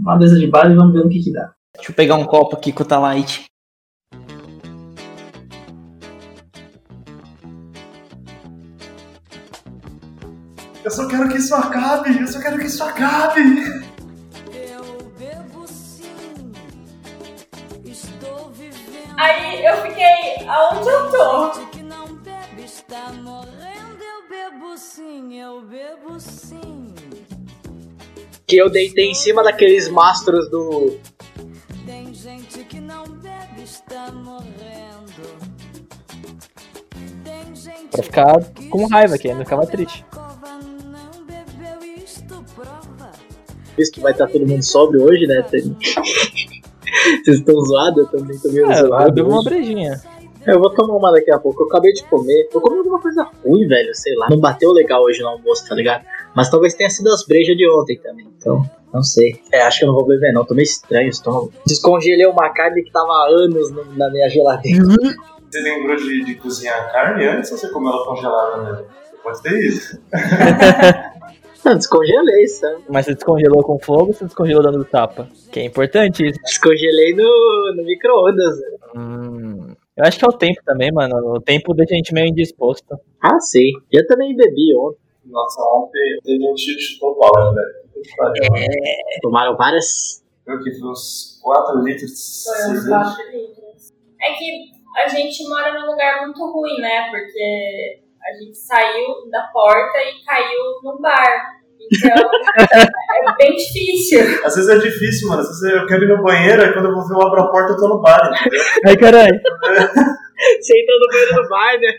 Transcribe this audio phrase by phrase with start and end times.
[0.00, 1.52] uma mesa de bar e vamos ver no que que dá.
[1.74, 3.46] Deixa eu pegar um copo aqui com o Talite.
[10.84, 13.40] Eu só quero que isso acabe, eu só quero que isso acabe.
[14.50, 16.50] Eu bebo sim,
[17.84, 19.14] estou vivendo.
[19.18, 21.54] Aí eu fiquei, aonde eu tô?
[21.54, 24.02] Gente que não bebe está morrendo.
[24.02, 26.94] Eu bebo sim, eu bebo sim.
[28.48, 30.96] Que eu deitei em cima daqueles mastros do.
[31.86, 35.38] Tem gente que não bebe está morrendo.
[37.22, 40.04] Tem gente Pra ficar com raiva, que ainda ficava triste.
[40.14, 40.28] Não.
[43.76, 45.44] Visto que vai estar todo mundo sóbrio hoje, né?
[47.22, 47.98] Vocês estão zoados?
[47.98, 49.12] Eu também tô meio É, eu zoado.
[49.12, 49.48] bebo uma hoje.
[49.50, 50.00] brejinha.
[50.48, 51.62] É, Eu vou tomar uma daqui a pouco.
[51.62, 52.48] Eu acabei de comer.
[52.52, 53.94] Eu comi alguma coisa ruim, velho.
[53.94, 54.26] Sei lá.
[54.30, 56.04] Não bateu legal hoje no almoço, tá ligado?
[56.34, 58.26] Mas talvez tenha sido as brejas de ontem também.
[58.36, 59.40] Então, não sei.
[59.52, 60.44] É, acho que eu não vou beber, não.
[60.44, 61.52] Tô meio estranho o estômago.
[61.66, 64.84] Descongelei uma carne que tava há anos no- na minha geladeira.
[65.50, 68.84] Você lembrou de, de cozinhar a carne antes ou você comeu ela congelada mesmo?
[69.22, 69.98] Pode ter isso.
[71.64, 72.82] Não, descongelei, sabe?
[72.88, 75.28] Mas você descongelou com fogo ou você descongelou dando tapa?
[75.50, 76.38] Que é importante isso.
[76.44, 78.58] Descongelei no, no micro-ondas.
[78.60, 78.78] velho.
[78.96, 81.34] Hum, eu acho que é o tempo também, mano.
[81.34, 82.98] O tempo deixa a gente meio indisposto.
[83.20, 83.72] Ah, sei.
[83.92, 85.00] Eu também bebi ontem.
[85.26, 88.02] Nossa, ontem a gente chutou balde, velho.
[88.02, 88.52] Que pariu.
[89.20, 90.24] Tomaram várias.
[90.46, 92.88] Eu que uns 4 litros Foi uns cerveja.
[92.88, 93.92] 4 litros.
[94.22, 97.10] É que a gente mora num lugar muito ruim, né?
[97.10, 101.57] Porque a gente saiu da porta e caiu no bar.
[101.90, 102.30] Então,
[103.28, 104.20] é bem difícil.
[104.44, 105.40] Às vezes é difícil, mano.
[105.42, 107.50] Às vezes eu quero ir no banheiro, aí quando eu vou ver eu abro a
[107.50, 108.60] porta, eu tô no bar, entendeu?
[108.86, 109.40] Ai, caralho.
[110.60, 111.92] Você entrou no banheiro do bar, né?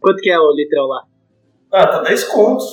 [0.00, 1.02] Quanto que é o litrão lá?
[1.72, 2.66] Ah, tá 10 contos.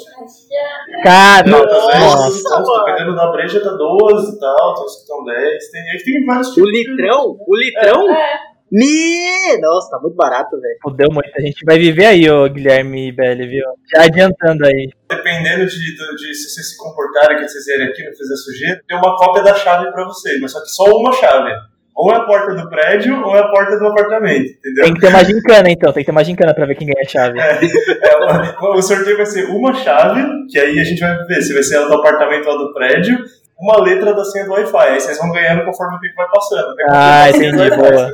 [0.51, 2.85] É- Cara, Não, tá 10 Nossa, contos.
[2.85, 4.73] Dependendo da breja, tá 12 e tal.
[4.75, 5.69] Tem uns que estão 10.
[5.71, 6.71] Tem, aí tem vários O tipos.
[6.71, 7.37] de- litrão?
[7.47, 8.09] O litrão?
[8.11, 8.39] É,
[8.71, 9.57] Me...
[9.61, 10.75] Nossa, tá muito barato, velho.
[10.83, 11.29] fudeu muito.
[11.37, 13.65] A gente vai viver aí, ô Guilherme e Belli, viu?
[13.93, 14.89] Já adiantando aí.
[15.09, 18.81] Dependendo de, de, de se vocês se comportarem, que vocês vierem aqui, não fizer sujeira,
[18.87, 21.51] tem uma cópia da chave pra vocês, mas só que só uma chave.
[21.95, 24.83] Ou é a porta do prédio, ou é a porta do apartamento, entendeu?
[24.83, 25.91] Tem que ter uma gincana, então.
[25.91, 27.39] Tem que ter uma gincana pra ver quem ganha a chave.
[27.39, 31.53] É, uma- o sorteio vai ser uma chave, que aí a gente vai ver se
[31.53, 33.17] vai ser a do apartamento ou a do prédio,
[33.59, 34.77] uma letra da senha do Wi-Fi.
[34.89, 36.67] Aí vocês vão ganhando conforme o tempo vai passando.
[36.91, 38.11] Ah, entendi, boa.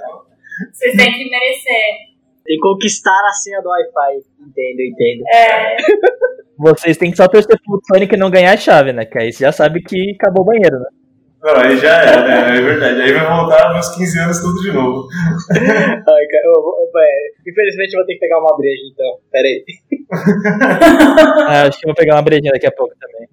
[0.72, 2.14] Vocês têm que merecer.
[2.46, 4.18] Tem que conquistar a senha do Wi-Fi.
[4.42, 5.24] Entendo, entendo.
[5.34, 5.78] É,
[6.58, 9.06] Vocês têm que só torcer pro Sonic não ganhar a chave, né?
[9.06, 10.86] Que aí você já sabe que acabou o banheiro, né?
[11.42, 12.58] Não, aí já é, né?
[12.58, 13.02] É verdade.
[13.02, 15.08] Aí vai voltar meus 15 anos tudo de novo.
[15.52, 19.20] Ai, cara, eu vou- é, infelizmente eu vou ter que pegar uma breja, então.
[19.32, 19.64] Pera aí.
[21.48, 23.28] Ah, acho que eu vou pegar uma brejinha daqui a pouco também.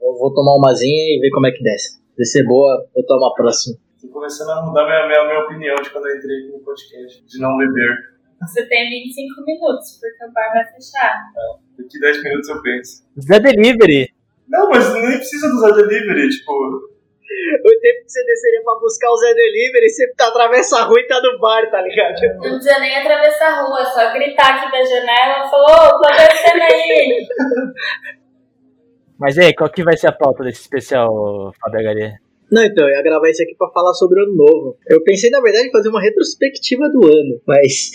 [0.00, 1.98] Eu vou tomar umazinha e ver como é que desce.
[2.16, 3.76] Se ser boa, eu tomo a próxima.
[4.06, 7.26] Tô começando a mudar minha, minha, minha opinião de quando eu entrei aqui no podcast,
[7.26, 7.96] de não beber.
[8.40, 11.24] você tem 25 minutos, porque o bar vai fechar.
[11.76, 13.04] Daqui 10 minutos eu penso.
[13.20, 14.14] Zé Delivery.
[14.48, 16.52] Não, mas nem precisa usar delivery, tipo.
[16.52, 21.00] O tempo que você desceria pra buscar o Zé Delivery, você tá atravessa a rua
[21.00, 22.14] e tá no bar, tá ligado?
[22.36, 26.00] Não precisa nem atravessar a rua, é só gritar aqui da janela e falar, ô,
[26.00, 27.26] tô descendo aí.
[29.18, 32.25] Mas e aí, qual que vai ser a pauta desse especial, Fábio Garia?
[32.50, 34.76] Não, então, eu ia gravar isso aqui pra falar sobre o ano novo.
[34.88, 37.90] Eu pensei, na verdade, em fazer uma retrospectiva do ano, mas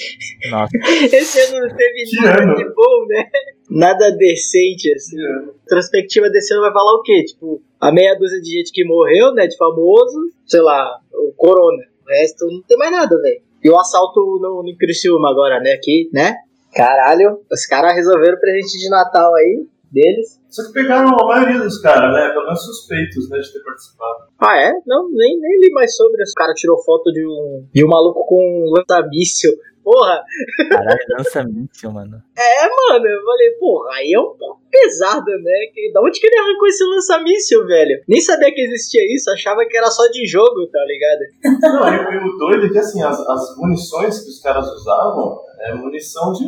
[0.49, 0.77] Nossa,
[1.15, 2.55] esse ano não teve Que nada ano?
[2.55, 3.29] de bom, né?
[3.69, 5.15] Nada decente, assim.
[5.61, 7.23] Retrospectiva desse ano vai falar o quê?
[7.23, 11.83] Tipo, a meia dúzia de gente que morreu, né, de famoso, sei lá, o Corona.
[12.05, 13.41] O resto não tem mais nada, velho.
[13.63, 16.35] E o assalto no, no Criciúma agora, né, aqui, né?
[16.73, 20.39] Caralho, os caras resolveram o presente de Natal aí, deles.
[20.49, 22.29] Só que pegaram a maioria dos caras, né?
[22.29, 24.31] Pelo menos suspeitos, né, de ter participado.
[24.39, 24.71] Ah, é?
[24.85, 26.21] Não, nem, nem li mais sobre.
[26.21, 29.51] O cara tirou foto de um, de um maluco com um lança-míssil.
[29.83, 30.23] Porra,
[30.69, 32.21] caralho, lança míssil, mano.
[32.37, 33.07] é, mano.
[33.07, 35.53] Eu falei, porra, aí é um pouco pesado, né?
[35.73, 38.03] Que, da onde que ele arrancou esse lança-míssil, velho?
[38.07, 41.59] Nem sabia que existia isso, achava que era só de jogo, tá ligado?
[41.61, 45.39] Não, e, e o doido é que, assim, as, as munições que os caras usavam
[45.61, 46.45] é munição de.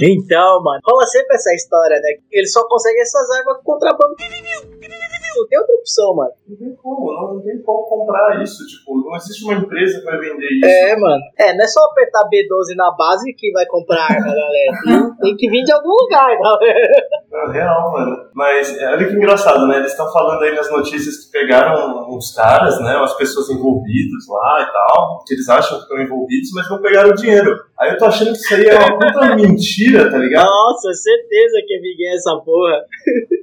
[0.00, 2.20] Então, mano, rola sempre essa história, né?
[2.30, 4.14] Ele só consegue essas armas com contrabando.
[5.36, 6.32] Não tem outra opção, mano.
[6.48, 8.66] Não tem como, não, não tem como comprar isso.
[8.66, 10.64] Tipo, não existe uma empresa que vai vender isso.
[10.64, 11.22] É, mano.
[11.38, 15.16] É, não é só apertar B12 na base que vai comprar arma, galera.
[15.20, 16.92] Tem, que vir de algum lugar, galera.
[17.32, 18.16] É real, mano.
[18.34, 19.76] Mas é, olha que engraçado, né?
[19.76, 22.96] Eles estão falando aí nas notícias que pegaram uns caras, né?
[22.96, 27.10] Umas pessoas envolvidas lá e tal, que eles acham que estão envolvidos, mas não pegaram
[27.10, 27.54] o dinheiro.
[27.78, 30.46] Aí eu tô achando que isso aí é uma puta mentira, tá ligado?
[30.46, 32.82] Nossa, certeza que é Miguel essa porra.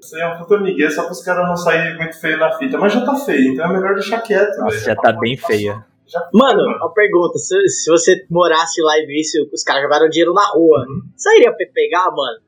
[0.01, 2.77] Isso aí é uma puta migué só pros caras não saírem muito feio na fita.
[2.77, 4.57] Mas já tá feio, então é melhor deixar quieto.
[4.57, 4.85] Nossa, velho.
[4.85, 5.85] já tá bem feia.
[6.07, 10.33] Já- Mano, uma pergunta: se, se você morasse lá e visse os caras jogaram dinheiro
[10.33, 11.01] na rua, Uhum.
[11.15, 12.39] você iria pe- pegar, mano?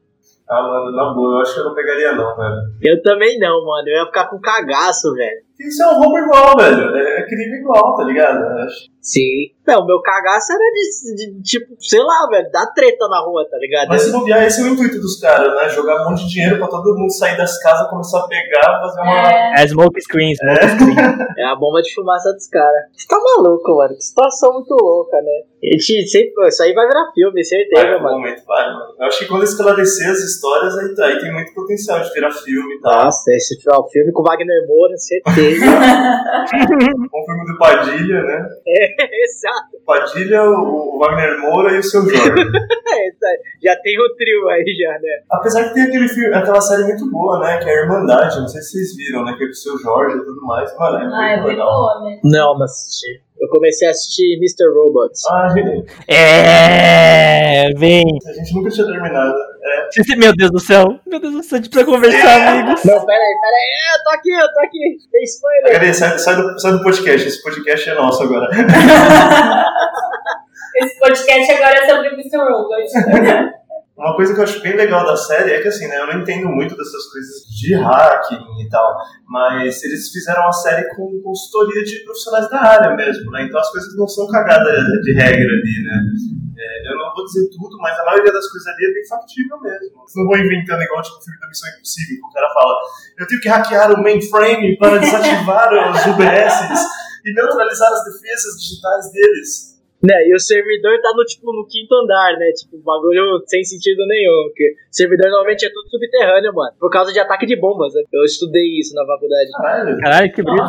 [0.50, 2.56] Ah, mano, na boa, eu acho que eu não pegaria não, velho.
[2.82, 3.88] Eu também não, mano.
[3.88, 5.45] Eu ia ficar com cagaço, velho.
[5.60, 6.96] Isso é um roubo igual, velho.
[6.96, 8.40] É, é crime igual, tá ligado?
[8.40, 9.54] Eu acho- Sim.
[9.68, 13.56] Não, meu cagaço era de, de- tipo, sei lá, velho, dar treta na rua, tá
[13.58, 13.88] ligado?
[13.88, 15.70] Mas se bobear, esse é o intuito dos caras, né?
[15.70, 19.02] Jogar um monte de dinheiro pra todo mundo sair das casas, começar a pegar, fazer
[19.02, 19.32] uma.
[19.32, 20.96] É, É smoke screen, smoke screen.
[21.38, 22.82] É a bomba de fumaça dos caras.
[22.96, 23.94] Você tá maluco, mano.
[23.96, 25.32] Que situação muito louca, né?
[25.64, 26.48] A gente sempre.
[26.48, 28.18] Isso aí vai virar filme, certeza, Vai, no mano.
[28.18, 28.96] momento, vai, mano.
[29.00, 32.32] Eu acho que quando esclarecer as histórias, aí, tá, aí tem muito potencial de virar
[32.32, 33.06] filme e tal.
[33.06, 35.45] Nossa, esse é o filme com Wagner Moura, certeza.
[37.12, 38.50] Com o filme do Padilha, né?
[38.66, 39.78] Exato.
[39.86, 42.32] Padilha, o, o Wagner Moura e o seu Jorge.
[42.96, 43.38] É, isso aí.
[43.62, 45.24] já tem o trio aí, já, né?
[45.30, 47.58] Apesar que tem aquele filme, aquela série muito boa, né?
[47.58, 49.36] Que é a Irmandade, não sei se vocês viram, né?
[49.38, 50.74] Que é o seu Jorge e tudo mais.
[50.78, 51.68] Mano, é muito ah, é legal.
[51.68, 52.20] boa, né?
[52.24, 53.25] Não, não assisti.
[53.40, 54.64] Eu comecei a assistir Mr.
[54.74, 55.22] Robots.
[55.30, 58.04] Ah, gente, É, vem.
[58.26, 59.36] a gente nunca tinha terminado.
[59.64, 61.00] É, Meu Deus do céu.
[61.06, 62.84] Meu Deus do céu, a gente precisa conversar, amigos.
[62.86, 63.72] Não, pera aí, pera aí.
[63.76, 64.98] É, eu tô aqui, eu tô aqui.
[65.12, 65.72] Tem spoiler.
[65.74, 65.94] Cadê?
[65.94, 68.48] Sai, sai, do, sai do podcast, esse podcast é nosso agora.
[70.78, 72.38] Esse podcast agora é sobre Mr.
[72.38, 73.56] Robot.
[73.98, 76.20] Uma coisa que eu acho bem legal da série é que, assim, né, eu não
[76.20, 78.94] entendo muito dessas coisas de hacking e tal,
[79.26, 83.44] mas eles fizeram a série com consultoria de profissionais da área mesmo, né?
[83.44, 86.02] Então as coisas não são cagadas de regra ali, né?
[86.58, 89.62] É, eu não vou dizer tudo, mas a maioria das coisas ali é bem factível
[89.62, 90.04] mesmo.
[90.16, 92.76] Não vão inventando igual tipo o filme da Missão Impossível, que o cara fala:
[93.18, 96.86] eu tenho que hackear o mainframe para desativar os UBSs
[97.24, 99.75] e neutralizar as defesas digitais deles.
[100.06, 102.52] Né, e o servidor tá no, tipo, no quinto andar, né?
[102.52, 104.44] Tipo, bagulho sem sentido nenhum.
[104.50, 106.74] Porque servidor normalmente é tudo subterrâneo, mano.
[106.80, 107.94] Por causa de ataque de bombas.
[107.94, 108.04] Né?
[108.14, 109.50] Eu estudei isso na faculdade.
[109.52, 109.98] Caralho.
[109.98, 110.64] Caralho, que brilho.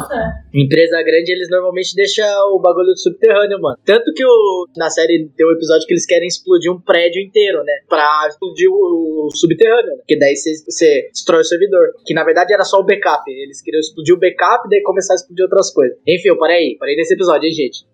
[0.54, 3.76] Empresa grande, eles normalmente deixam o bagulho subterrâneo, mano.
[3.84, 7.62] Tanto que o, na série tem um episódio que eles querem explodir um prédio inteiro,
[7.64, 7.72] né?
[7.88, 10.02] Pra explodir o, o subterrâneo, né?
[10.06, 11.86] Que daí você- você destrói o servidor.
[12.06, 13.22] Que na verdade era só o backup.
[13.30, 15.98] Eles queriam explodir o backup e daí começar a explodir outras coisas.
[16.06, 16.76] Enfim, eu parei aí.
[16.78, 17.84] Parei nesse episódio, hein, gente?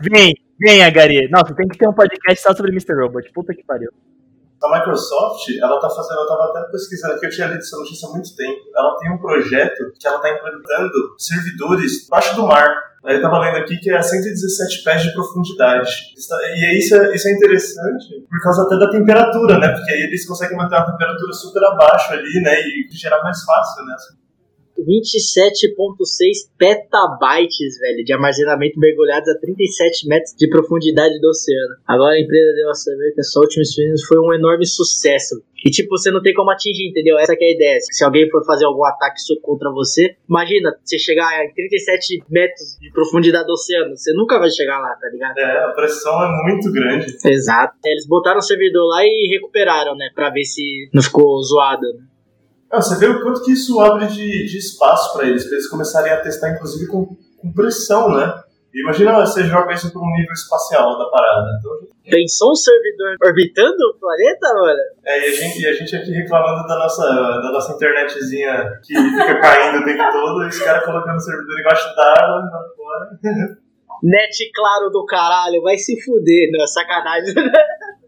[0.00, 1.28] Vem, vem, Agari.
[1.30, 2.94] Nossa, tem que ter um podcast só sobre Mr.
[2.94, 3.30] Robot.
[3.32, 3.90] Puta que pariu.
[4.62, 8.08] A Microsoft, ela tá fazendo, eu tava até pesquisando aqui, eu tinha lido essa notícia
[8.08, 8.60] há muito tempo.
[8.76, 12.90] Ela tem um projeto que ela tá implantando servidores embaixo do mar.
[13.02, 15.90] Aí eu tava lendo aqui que é a 117 pés de profundidade.
[16.54, 19.68] E isso é, isso é interessante por causa até da temperatura, né?
[19.68, 22.60] Porque aí eles conseguem manter uma temperatura super abaixo ali, né?
[22.60, 23.94] E gerar mais fácil, né?
[24.84, 31.76] 27.6 petabytes, velho, de armazenamento mergulhados a 37 metros de profundidade do oceano.
[31.86, 35.42] Agora a empresa deu a saber que essa última experiência foi um enorme sucesso.
[35.64, 37.18] E tipo, você não tem como atingir, entendeu?
[37.18, 37.78] Essa que é a ideia.
[37.80, 42.90] Se alguém for fazer algum ataque contra você, imagina, você chegar em 37 metros de
[42.92, 45.38] profundidade do oceano, você nunca vai chegar lá, tá ligado?
[45.38, 47.14] É, a pressão é muito grande.
[47.24, 47.74] Exato.
[47.84, 52.04] Eles botaram o servidor lá e recuperaram, né, pra ver se não ficou zoado, né?
[52.70, 55.68] Ah, você vê o quanto que isso abre de, de espaço para eles, para eles
[55.68, 58.32] começarem a testar, inclusive, com, com pressão, né?
[58.72, 61.58] Imagina você joga isso para um nível espacial da parada.
[61.58, 61.72] Então,
[62.08, 64.78] Pensou um servidor orbitando o planeta, mano?
[65.04, 68.94] É, e a gente, e a gente aqui reclamando da nossa, da nossa internetzinha que
[68.94, 73.58] fica caindo o tempo todo, e os caras colocando o servidor embaixo d'água, lá fora.
[74.02, 77.34] Net claro do caralho, vai se fuder, não, sacanagem.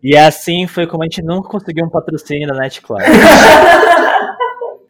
[0.02, 3.04] E assim foi como a gente nunca conseguiu um patrocínio da NetCloud.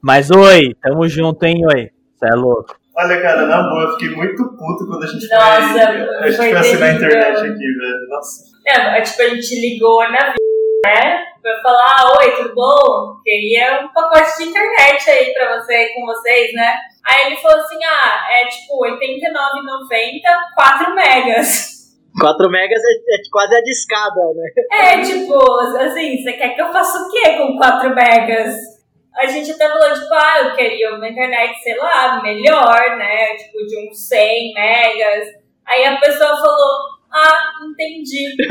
[0.03, 1.89] Mas oi, tamo junto, hein, oi.
[2.17, 2.75] Você é louco.
[2.97, 6.37] Olha, cara, na boa, eu fiquei muito puto quando a gente Nossa, foi, a gente
[6.37, 8.09] foi foi assinar a internet aqui, velho.
[8.11, 8.43] Nossa.
[8.67, 11.25] É, é, tipo, a gente ligou na vida, né?
[11.41, 13.21] Pra falar, ah, oi, tudo bom?
[13.23, 16.75] Queria um pacote de internet aí pra você, com vocês, né?
[17.07, 20.21] Aí ele falou assim, ah, é tipo R$ 89,90,
[20.57, 21.73] 4 megas.
[22.21, 24.51] 4 megas é, é quase a discada, né?
[24.73, 25.41] É, tipo,
[25.79, 28.72] assim, você quer que eu faça o quê com 4 megas?
[29.19, 33.37] A gente até falou, tipo, ah, eu queria uma internet, sei lá, melhor, né?
[33.37, 35.29] Tipo, de uns 100 megas.
[35.67, 37.39] Aí a pessoa falou, ah,
[37.69, 38.35] entendi.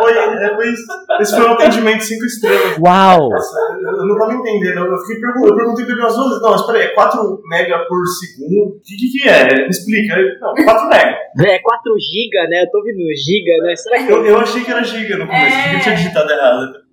[0.00, 0.84] Foi, é, foi isso.
[1.20, 2.78] Esse foi um atendimento 5 estrelas.
[2.78, 3.30] Uau!
[3.30, 4.84] Nossa, eu não tava entendendo.
[4.84, 6.42] Eu, fiquei eu perguntei pra ele umas vezes.
[6.42, 8.76] Não, mas peraí, é 4 mega por segundo?
[8.76, 9.54] O que, que, que é?
[9.62, 10.14] Me explica.
[10.14, 11.16] Aí, Não, 4 mega.
[11.46, 12.62] É 4 giga, né?
[12.64, 13.76] Eu tô ouvindo giga, né?
[13.76, 14.12] Será que...
[14.12, 15.76] Eu, eu achei que era giga no começo, É.
[15.76, 16.85] eu tinha digitado errado.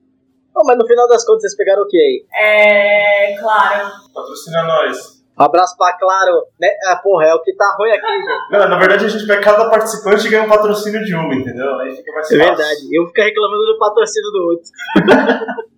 [0.54, 2.26] Pô, mas no final das contas vocês pegaram o que aí?
[2.36, 3.90] É, claro.
[4.14, 5.24] Patrocina nós.
[5.38, 6.44] Um abraço pra Claro.
[6.62, 6.68] Né?
[6.88, 8.52] Ah, porra, é o que tá ruim aqui, gente.
[8.52, 11.74] Não, na verdade a gente pega cada participante e ganha um patrocínio de uma, entendeu?
[11.80, 12.56] Aí fica mais É fácil.
[12.56, 12.82] verdade.
[12.92, 15.64] Eu fico reclamando do patrocínio do outro.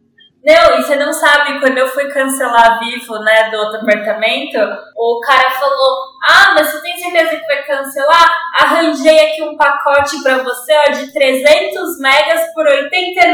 [0.45, 4.59] Não, e você não sabe, quando eu fui cancelar Vivo, né, do outro apartamento,
[4.95, 8.29] o cara falou, ah, mas você tem certeza que vai cancelar?
[8.53, 13.25] Arranjei aqui um pacote pra você, ó, de 300 megas por R$ 89,90.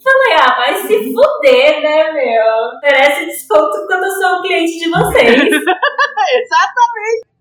[0.00, 2.80] Falei, ah, vai se fuder, né, meu?
[2.80, 5.42] Merece desconto quando eu sou um cliente de vocês.
[5.42, 7.37] Exatamente.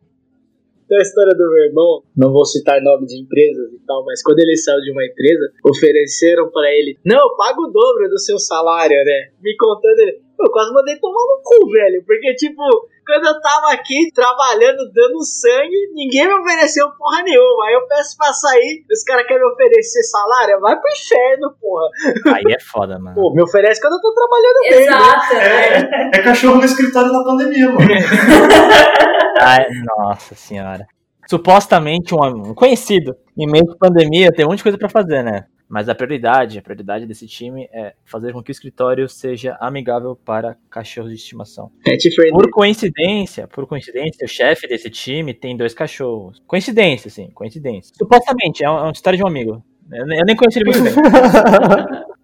[0.88, 4.24] Então a história do meu irmão, não vou citar nome de empresas e tal, mas
[4.24, 8.18] quando ele saiu de uma empresa, ofereceram pra ele, não, eu pago o dobro do
[8.18, 9.32] seu salário, né?
[9.44, 12.64] Me contando ele, eu quase mandei tomar no cu, velho, porque tipo,
[13.06, 17.68] quando eu tava aqui trabalhando, dando sangue, ninguém me ofereceu porra nenhuma.
[17.68, 22.36] Aí eu peço pra sair, os caras querem me oferecer salário, vai pro inferno, porra.
[22.36, 23.16] Aí é foda, mano.
[23.16, 24.98] Pô, me oferece quando eu tô trabalhando bem, né?
[24.98, 26.12] Exato, né?
[26.14, 27.88] É, é cachorro no escritório na pandemia, mano.
[29.40, 29.66] Ai,
[29.98, 30.86] nossa senhora.
[31.30, 35.24] Supostamente um, um conhecido, em meio de pandemia, tem um monte de coisa pra fazer,
[35.24, 35.46] né?
[35.70, 40.16] Mas a prioridade, a prioridade desse time é fazer com que o escritório seja amigável
[40.16, 41.70] para cachorros de estimação.
[41.84, 42.32] Friendly.
[42.32, 46.42] Por coincidência, por coincidência, o chefe desse time tem dois cachorros.
[46.48, 47.94] Coincidência, sim, coincidência.
[47.98, 49.62] Supostamente, é, um- é uma história de um amigo.
[49.92, 50.94] Eu, nem- conheci ele muito bem.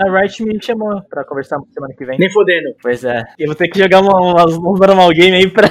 [0.00, 2.18] A Riot me chamou pra conversar semana que vem.
[2.18, 2.68] Nem fodendo.
[2.80, 3.24] Pois é.
[3.36, 5.66] Eu vou ter que jogar uma, umas, uns normal game aí pra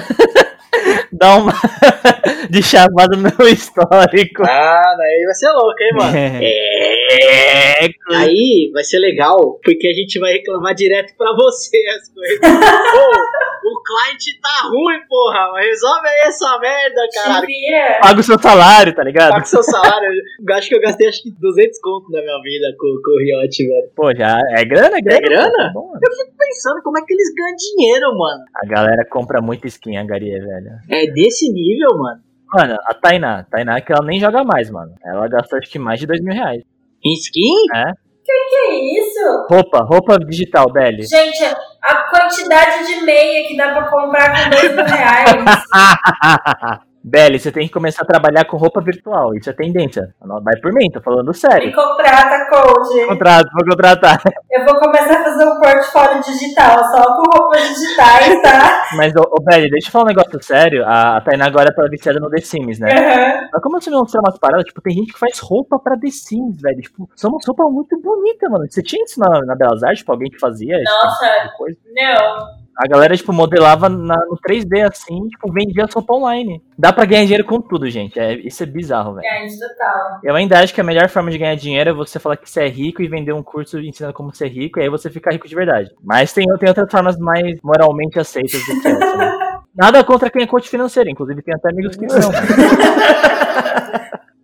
[1.18, 1.52] dar uma
[2.48, 4.42] de chavada no meu histórico.
[4.44, 6.16] Ah, daí vai ser louco, hein, mano?
[6.16, 6.46] É,
[8.10, 12.38] Aí vai ser legal, porque a gente vai reclamar direto pra você as coisas.
[12.40, 15.60] Pô, o cliente tá ruim, porra.
[15.60, 17.46] Resolve aí essa merda, caralho.
[17.46, 17.98] vira.
[18.00, 19.30] paga o seu salário, tá ligado?
[19.30, 20.08] Paga seu salário.
[20.48, 23.18] Eu acho que eu gastei acho que 200 conto na minha vida com, com o
[23.18, 23.90] Riot, velho.
[23.94, 25.18] Pô, já é grana, é grana.
[25.18, 25.72] É grana?
[25.74, 25.98] Mano.
[26.02, 28.44] Eu fico pensando como é que eles ganham dinheiro, mano.
[28.54, 30.70] A galera compra muita skin, a Garia, velho.
[30.90, 32.20] É desse nível, mano.
[32.54, 34.94] Mano, a Tainá, Tainá que ela nem joga mais, mano.
[35.04, 36.62] Ela gastou acho que mais de dois mil reais.
[37.04, 37.54] Em skin?
[37.74, 37.92] É?
[38.24, 39.46] Que isso?
[39.48, 41.04] Roupa, roupa digital, Belly.
[41.04, 41.44] Gente,
[41.82, 46.82] a quantidade de meia que dá pra comprar com dois mil reais.
[47.08, 49.34] Belly, você tem que começar a trabalhar com roupa virtual.
[49.34, 50.14] Isso é tendência.
[50.22, 51.66] Não Vai por mim, tô falando sério.
[51.66, 53.06] Me contrata, coach.
[53.06, 54.20] Contrato, vou contratar.
[54.50, 58.82] Eu vou começar a fazer um portfólio digital, só com roupas digitais, tá?
[58.96, 60.84] Mas, ô, ô Belly, deixa eu falar um negócio sério.
[60.84, 62.90] A, a Tainá agora tá viciada no The Sims, né?
[62.92, 63.48] Aham.
[63.52, 66.10] Mas como você me mostrar umas paradas, tipo, tem gente que faz roupa pra The
[66.10, 66.80] Sims, velho.
[66.80, 68.66] Tipo, são umas roupas muito bonitas, mano.
[68.68, 70.76] Você tinha isso na, na Belas Artes, tipo, alguém que fazia?
[70.84, 71.48] Nossa.
[71.48, 71.64] tipo?
[71.94, 72.67] Não.
[72.80, 76.62] A galera, tipo, modelava na- no 3D assim, tipo, vendia roupas online.
[76.78, 78.20] Dá pra ganhar dinheiro com tudo, gente.
[78.20, 79.26] É, isso é bizarro, velho.
[79.26, 80.20] É, isso total.
[80.22, 82.60] Eu ainda acho que a melhor forma de ganhar dinheiro é você falar que você
[82.62, 85.48] é rico e vender um curso ensinando como ser rico, e aí você fica rico
[85.48, 85.90] de verdade.
[86.04, 89.58] Mas tem, tem outras formas mais moralmente aceitas do que essa, né?
[89.74, 92.30] Nada contra quem é coach financeiro, inclusive tem até amigos que são.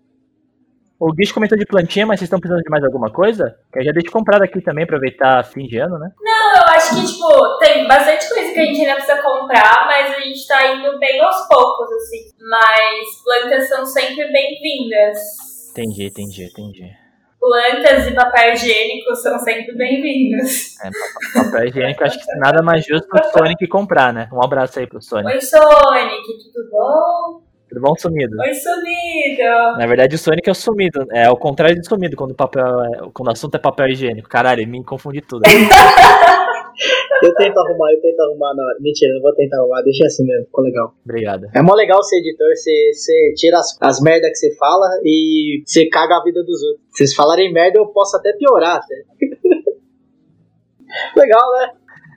[0.99, 3.57] O Guicho comentou de plantinha, mas vocês estão precisando de mais alguma coisa?
[3.73, 6.09] Que eu já deixo comprado aqui também, aproveitar fim de ano, né?
[6.21, 10.15] Não, eu acho que, tipo, tem bastante coisa que a gente ainda precisa comprar, mas
[10.15, 12.31] a gente tá indo bem aos poucos, assim.
[12.49, 15.19] Mas plantas são sempre bem-vindas.
[15.73, 16.91] Entendi, entendi, entendi.
[17.41, 20.81] Plantas e papel higiênico são sempre bem-vindos.
[20.81, 24.29] É, pa- papel higiênico, acho que nada mais justo pro Sonic comprar, né?
[24.33, 25.27] Um abraço aí pro Sonic.
[25.35, 26.23] Oi, Sonic,
[26.55, 27.43] tudo bom?
[27.75, 28.37] Tudo bom, sumido?
[28.41, 29.79] Oi, sumido.
[29.79, 31.05] Na verdade, o Sonic é o sumido.
[31.11, 34.29] É o contrário de sumido quando o papel é- quando o assunto é papel higiênico.
[34.29, 35.43] Caralho, me confundi tudo.
[37.23, 38.77] Eu tento arrumar, eu tento arrumar na hora.
[38.81, 40.95] Mentira, eu não vou tentar arrumar, deixa assim mesmo, ficou legal.
[41.05, 41.47] Obrigado.
[41.53, 45.63] É mó legal ser editor, você, você tira as, as merdas que você fala e
[45.67, 46.85] você caga a vida dos outros.
[46.91, 48.95] Se vocês falarem merda, eu posso até piorar, até.
[51.21, 51.71] legal, né?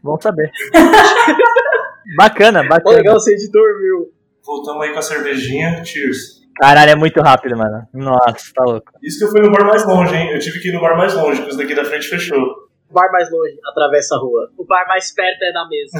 [0.03, 0.51] Bom saber.
[2.15, 2.97] bacana, Mó bacana.
[2.97, 4.16] legal ser editor, viu?
[4.48, 5.84] Voltamos aí com a cervejinha.
[5.84, 6.38] Cheers.
[6.58, 7.86] Caralho, é muito rápido, mano.
[7.94, 8.94] Nossa, tá louco.
[9.04, 10.32] Isso que eu fui no bar mais longe, hein?
[10.32, 12.39] Eu tive que ir no bar mais longe, porque os daqui da frente fechou.
[12.89, 14.50] O bar mais longe, atravessa a rua.
[14.58, 16.00] O bar mais perto é na mesa.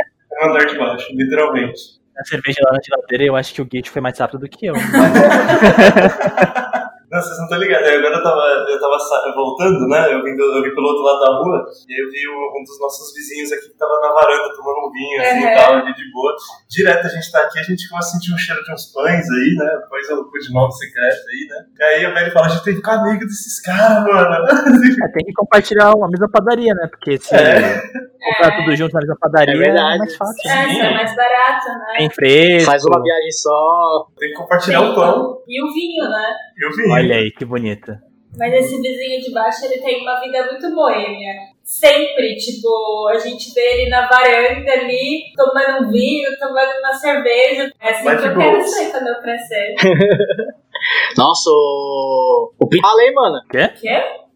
[0.38, 1.80] É no andar de baixo, literalmente.
[2.18, 4.66] A cerveja lá na geladeira, eu acho que o Gate foi mais rápido do que
[4.66, 4.74] eu.
[7.10, 7.86] Não, vocês não estão ligados.
[7.88, 8.96] Agora eu tava, eu tava
[9.34, 10.12] voltando, né?
[10.12, 12.80] Eu vim, eu vim pelo outro lado da rua e aí eu vi um, dos
[12.80, 15.50] nossos vizinhos aqui que tava na varanda tomando um vinho, assim, Uhum.
[15.50, 16.34] e tal, ali de boa.
[16.68, 19.24] Direto a gente tá aqui, a gente começa a sentir um cheiro de uns pães
[19.30, 19.70] aí, né?
[19.88, 21.58] Pães é o codinome secreto aí, né?
[21.78, 24.46] E aí a velha fala, a gente tem que ficar amigo desses caras, mano.
[24.48, 26.88] É, tem que compartilhar a mesma padaria, né?
[26.90, 27.80] Porque se É.
[28.18, 30.50] comprar tudo junto na mesma padaria É é, mais fácil.
[30.50, 30.72] É, né?
[30.72, 31.94] isso é mais barato, né?
[31.98, 32.70] Tem fresco.
[32.70, 34.06] Faz uma viagem só.
[34.18, 36.34] Tem que compartilhar o pão E o vinho, né?
[36.56, 36.92] E o vinho.
[36.92, 38.00] Olha aí, que bonita.
[38.38, 41.32] Mas esse vizinho de baixo, ele tem uma vida muito boêmia.
[41.64, 47.70] Sempre, tipo, a gente vê ele na varanda ali, tomando um vinho, tomando uma cerveja.
[47.80, 49.74] É assim Mas que eu de quero ser quando eu crescer.
[51.16, 52.52] Nossa, o.
[52.60, 52.90] O pintor.
[52.90, 53.38] Fala aí, mano.
[53.50, 53.70] Quê?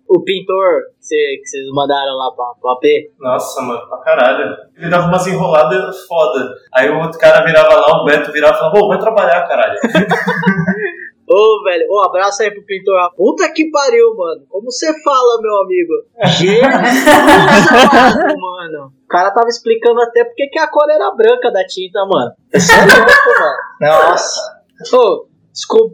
[0.08, 2.82] O pintor que cê- que vocês mandaram lá pra, pro AP.
[3.20, 4.56] Nossa, mano, pra caralho.
[4.76, 6.48] Ele dava umas enroladas foda.
[6.74, 9.78] Aí o outro cara virava lá, o Beto virava e falava, ô, vai trabalhar, caralho.
[11.32, 13.14] Ô, velho, ô, abraço aí pro pintor.
[13.16, 14.42] Puta que pariu, mano.
[14.49, 15.92] Como você fala, meu amigo?
[16.26, 16.60] Jesus,
[18.37, 18.92] mano.
[19.04, 22.32] O cara tava explicando até porque que a cor era branca da tinta, mano.
[22.52, 23.56] Isso é louco, mano.
[23.80, 24.40] Nossa.
[24.92, 25.26] Ô,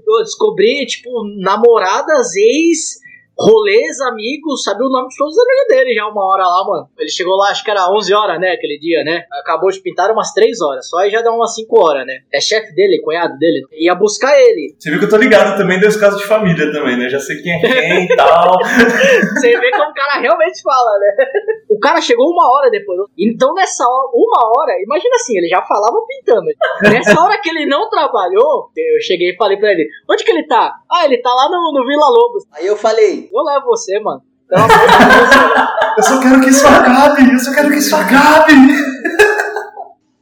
[0.08, 2.98] ô, descobri, tipo, namoradas, ex,
[3.38, 6.88] rolês, amigos, sabia o nome de todos os amigos dele já uma hora lá, mano.
[6.98, 9.24] Ele chegou lá, acho que era 11 horas, né, aquele dia, né?
[9.32, 12.20] Acabou de pintar umas 3 horas, só aí já dá umas 5 horas, né?
[12.32, 13.66] É chefe dele, cunhado dele.
[13.72, 14.74] Ia buscar ele.
[14.78, 17.08] Você viu que eu tô ligado também dos casos de família também, né?
[17.08, 18.56] Já sei quem é quem e tal.
[19.36, 21.26] Você vê como o cara realmente fala, né?
[21.68, 22.98] O cara chegou uma hora depois.
[23.18, 26.46] Então, nessa hora, uma hora, imagina assim, ele já falava pintando.
[26.82, 30.46] Nessa hora que ele não trabalhou, eu cheguei e falei pra ele: onde que ele
[30.46, 30.72] tá?
[30.90, 32.44] Ah, ele tá lá no, no Vila Lobos.
[32.52, 34.22] Aí eu falei: eu levo você, mano.
[34.48, 35.68] Pelo amor de Deus, mano.
[35.96, 38.52] Eu só quero que isso acabe, eu só quero que isso acabe.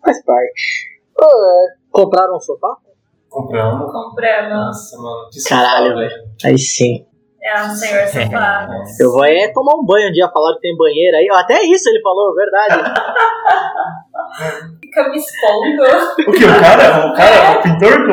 [0.02, 0.94] Faz parte.
[1.20, 2.76] É, Compraram um sofá?
[3.28, 3.92] Compramos.
[3.92, 4.50] Compramos.
[4.50, 6.10] Nossa, mano, que Caralho, velho.
[6.44, 7.06] Aí sim.
[7.42, 8.68] É um senhor sofá.
[9.00, 11.28] Eu vou é tomar um banho um dia, falaram que tem banheiro aí.
[11.32, 12.92] Até isso ele falou, verdade.
[14.80, 15.82] Fica me expondo.
[16.28, 16.44] O que?
[16.44, 17.06] O cara?
[17.06, 17.58] O cara?
[17.58, 18.06] O pintor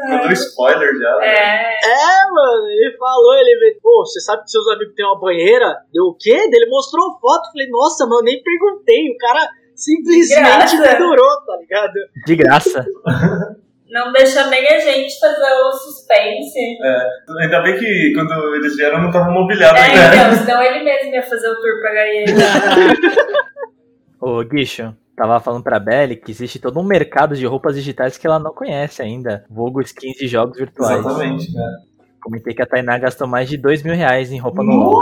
[0.00, 0.18] comprou?
[0.18, 1.18] Contou spoiler já.
[1.22, 1.78] É.
[1.84, 5.76] É, mano, ele falou, ele veio, pô, você sabe que seus amigos têm uma banheira?
[5.92, 6.30] Deu o quê?
[6.30, 11.94] Ele mostrou foto, falei, nossa, mano, nem perguntei, o cara simplesmente pendurou, tá ligado?
[12.26, 12.84] De graça.
[13.90, 16.58] Não deixa nem a gente fazer o suspense.
[17.40, 21.22] Ainda bem que quando eles vieram não tava mobiliado É, então, senão ele mesmo ia
[21.22, 22.26] fazer o tour pra ganhar.
[24.20, 28.26] Ô, Guicho, tava falando pra Belly que existe todo um mercado de roupas digitais que
[28.26, 29.44] ela não conhece ainda.
[29.50, 31.00] Vulgo skins de jogos virtuais.
[31.00, 31.88] Exatamente, cara.
[32.22, 35.00] Comentei que a Tainá gastou mais de dois mil reais em roupa no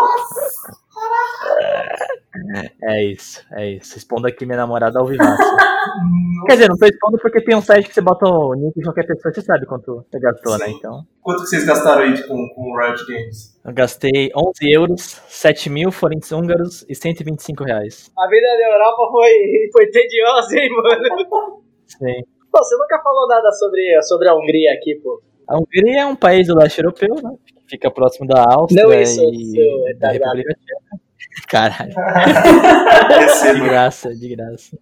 [2.82, 3.96] É isso, é isso.
[3.96, 5.36] Expondo aqui minha namorada ao vivaço.
[6.46, 8.84] Quer dizer, não tô expondo porque tem um site que você bota o nick de
[8.84, 10.66] qualquer pessoa, você sabe quanto você gastou, né?
[10.66, 10.74] Sim.
[10.76, 11.06] Então.
[11.22, 13.60] Quanto que vocês gastaram aí com, com o Riot Games?
[13.64, 18.10] Eu gastei 11 euros, 7 mil forinhos húngaros e 125 reais.
[18.16, 19.32] A vida da Europa foi,
[19.72, 21.62] foi tediosa, hein, mano?
[21.86, 22.22] Sim.
[22.52, 25.22] Pô, você nunca falou nada sobre, sobre a Hungria aqui, pô.
[25.48, 27.36] A Hungria é um país do leste europeu, né?
[27.68, 30.36] Fica próximo da Áustria Não isso, e seu da retardado.
[30.36, 31.05] República Tcheca.
[31.48, 33.64] Caralho, de Receba.
[33.64, 34.78] graça, de graça.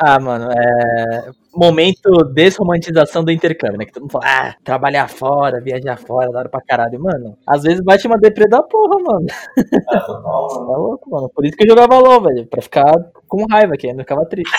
[0.00, 1.30] Ah, mano, é.
[1.54, 3.84] Momento desromantização do intercâmbio, né?
[3.84, 7.00] Que todo mundo fala, ah, trabalhar fora, viajar fora, da hora pra caralho.
[7.00, 9.26] Mano, às vezes bate uma deprê da porra, mano.
[9.92, 10.22] Ah, mano.
[10.66, 11.28] Tá louco, mano.
[11.34, 12.46] Por isso que eu jogava LOL, velho.
[12.46, 12.92] Pra ficar
[13.26, 14.52] com raiva, que ainda ficava triste.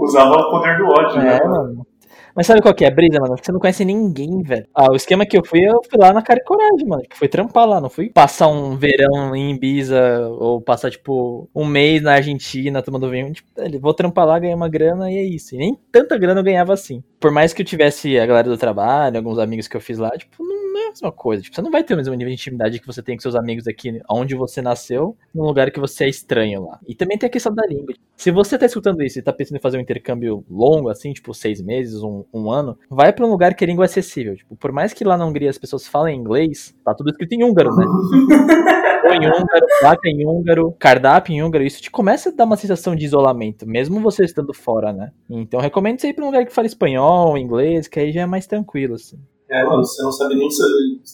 [0.00, 1.36] Usava o poder do ódio, né?
[1.38, 1.86] É, mano.
[2.34, 3.36] Mas sabe qual que é a brisa, mano?
[3.40, 4.66] Você não conhece ninguém, velho.
[4.74, 7.02] Ah, o esquema que eu fui, eu fui lá na cara e coragem, mano.
[7.08, 11.64] Que foi trampar lá, não fui passar um verão em Ibiza ou passar, tipo, um
[11.64, 13.32] mês na Argentina tomando vinho.
[13.32, 13.48] Tipo,
[13.80, 15.54] vou trampar lá, ganhar uma grana e é isso.
[15.54, 17.02] E nem tanta grana eu ganhava assim.
[17.20, 20.08] Por mais que eu tivesse a galera do trabalho, alguns amigos que eu fiz lá,
[20.10, 21.42] tipo, não é a mesma coisa.
[21.42, 23.34] Tipo, você não vai ter o mesmo nível de intimidade que você tem com seus
[23.34, 26.80] amigos aqui onde você nasceu, num lugar que você é estranho lá.
[26.88, 27.94] E também tem a questão da língua.
[28.16, 31.34] Se você tá escutando isso e tá pensando em fazer um intercâmbio longo, assim, tipo,
[31.34, 34.34] seis meses, um, um ano, vai pra um lugar que a língua é acessível.
[34.34, 37.44] Tipo, por mais que lá na Hungria as pessoas falem inglês, tá tudo escrito em
[37.44, 37.84] húngaro, né?
[39.12, 42.94] Em húngaro, placa em húngaro, cardápio em húngaro, isso te começa a dar uma sensação
[42.94, 45.10] de isolamento, mesmo você estando fora, né?
[45.28, 48.26] Então recomendo você ir pra um lugar que fale espanhol, inglês, que aí já é
[48.26, 49.18] mais tranquilo, assim.
[49.50, 50.62] É, mano, você não sabe nem se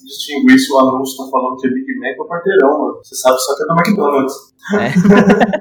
[0.04, 2.98] distinguir se o anúncio tá falando que é Big Mac ou quarteirão, mano.
[3.02, 4.54] Você sabe só que é do McDonald's.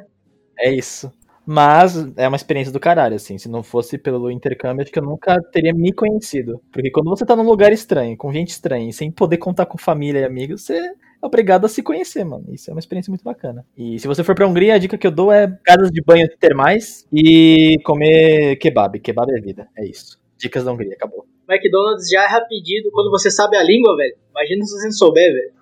[0.58, 1.12] É isso.
[1.46, 3.38] Mas é uma experiência do caralho, assim.
[3.38, 6.60] Se não fosse pelo intercâmbio, acho que eu nunca teria me conhecido.
[6.72, 10.22] Porque quando você tá num lugar estranho, com gente estranha, sem poder contar com família
[10.22, 12.46] e amigos, você é obrigado a se conhecer, mano.
[12.52, 13.66] Isso é uma experiência muito bacana.
[13.78, 16.28] E se você for pra Hungria, a dica que eu dou é casas de banho
[16.40, 19.00] termais e comer kebab.
[19.00, 19.68] Kebab é vida.
[19.78, 20.18] É isso.
[20.38, 21.26] Dicas da Hungria, acabou.
[21.48, 24.16] McDonald's já é rapidinho quando você sabe a língua, velho.
[24.32, 25.54] Imagina se você não souber, velho.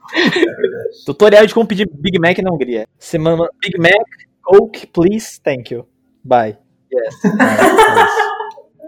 [1.05, 2.87] Tutorial de como pedir Big Mac na Hungria.
[2.97, 3.91] Você manda Big Mac,
[4.41, 5.87] Coke, please, thank you.
[6.23, 6.57] Bye.
[6.91, 7.15] Yes.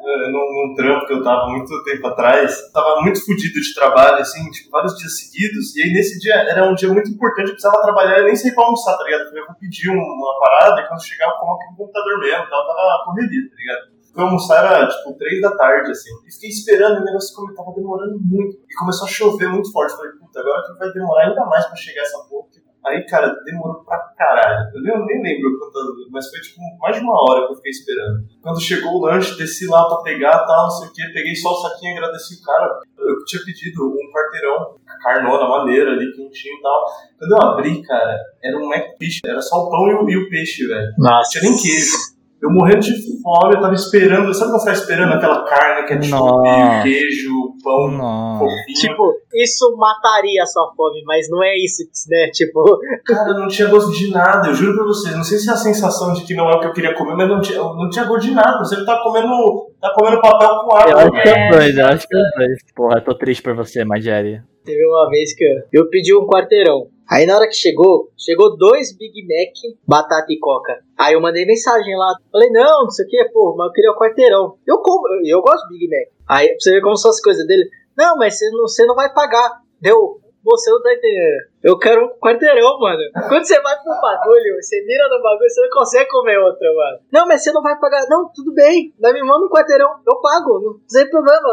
[0.07, 4.17] É num, num trampo que eu tava muito tempo atrás, tava muito fudido de trabalho,
[4.21, 7.53] assim, tipo, vários dias seguidos, e aí nesse dia era um dia muito importante, eu
[7.53, 9.21] precisava trabalhar, eu nem sei pra almoçar, tá ligado?
[9.21, 11.77] Eu falei, eu vou pedir um- uma parada, e quando chegar eu como aqui no
[11.77, 13.94] computador mesmo, tal, tava correria, tá ligado?
[14.15, 16.09] Fui almoçar, era tipo 3 da tarde, assim.
[16.25, 18.55] E fiquei esperando, e o negócio como tava demorando muito.
[18.55, 19.93] E começou a chover muito forte.
[19.95, 22.47] Falei, puta, agora que vai demorar ainda mais pra chegar essa porra.
[22.85, 24.69] Aí, cara, demorou pra caralho.
[24.75, 27.71] Eu nem, nem lembro quanto, mas foi tipo mais de uma hora que eu fiquei
[27.71, 28.23] esperando.
[28.43, 31.49] Quando chegou o lanche, desci lá pra pegar tal, não sei o que, peguei só
[31.49, 32.79] o saquinho, agradeci o cara.
[32.99, 36.85] Eu tinha pedido um quarteirão, carnona, maneira ali, quentinho e tal.
[37.17, 40.29] Quando eu abri, cara, era um McFish, era só o pão e o, e o
[40.29, 40.93] peixe, velho.
[40.99, 41.31] Não Nossa.
[41.31, 42.14] tinha nem queijo.
[42.45, 45.93] Eu morrendo de fome, eu tava esperando, sabe quando você tá esperando aquela carne que
[45.93, 46.83] é tipo Nossa.
[46.83, 47.31] queijo,
[47.65, 48.79] pão fofinho?
[48.79, 52.29] Tipo, isso mataria a sua fome, mas não é isso, né?
[52.31, 55.15] Tipo, Cara, não tinha gosto de nada, eu juro pra vocês.
[55.15, 57.15] Não sei se é a sensação de que não é o que eu queria comer,
[57.15, 58.59] mas não tinha, não tinha gosto de nada.
[58.59, 61.01] Você tá comendo, tá comendo papel com Eu água.
[61.01, 62.57] acho que é dois, eu acho que é dois.
[62.75, 64.41] Porra, eu tô triste por você, Mageri.
[64.63, 66.87] teve uma vez que eu, eu pedi um quarteirão.
[67.07, 69.53] Aí na hora que chegou, chegou dois Big Mac,
[69.87, 70.73] batata e coca.
[70.97, 72.15] Aí eu mandei mensagem lá.
[72.31, 74.55] Falei, não, não sei o que, pô, mas eu queria o quarteirão.
[74.65, 76.14] Eu como, eu, eu gosto de Big Mac.
[76.27, 77.69] Aí você ver como são as coisas dele.
[77.97, 79.61] Não, mas você não, você não vai pagar.
[79.79, 81.47] Deu, você não tá entendendo.
[81.63, 82.99] Eu quero um quarteirão, mano.
[83.27, 86.99] Quando você vai pro bagulho, você mira no bagulho, você não consegue comer outra, mano.
[87.11, 88.05] Não, mas você não vai pagar.
[88.09, 88.93] Não, tudo bem.
[88.99, 89.89] Mas me manda um quarteirão.
[90.05, 91.47] Eu pago, não tem problema.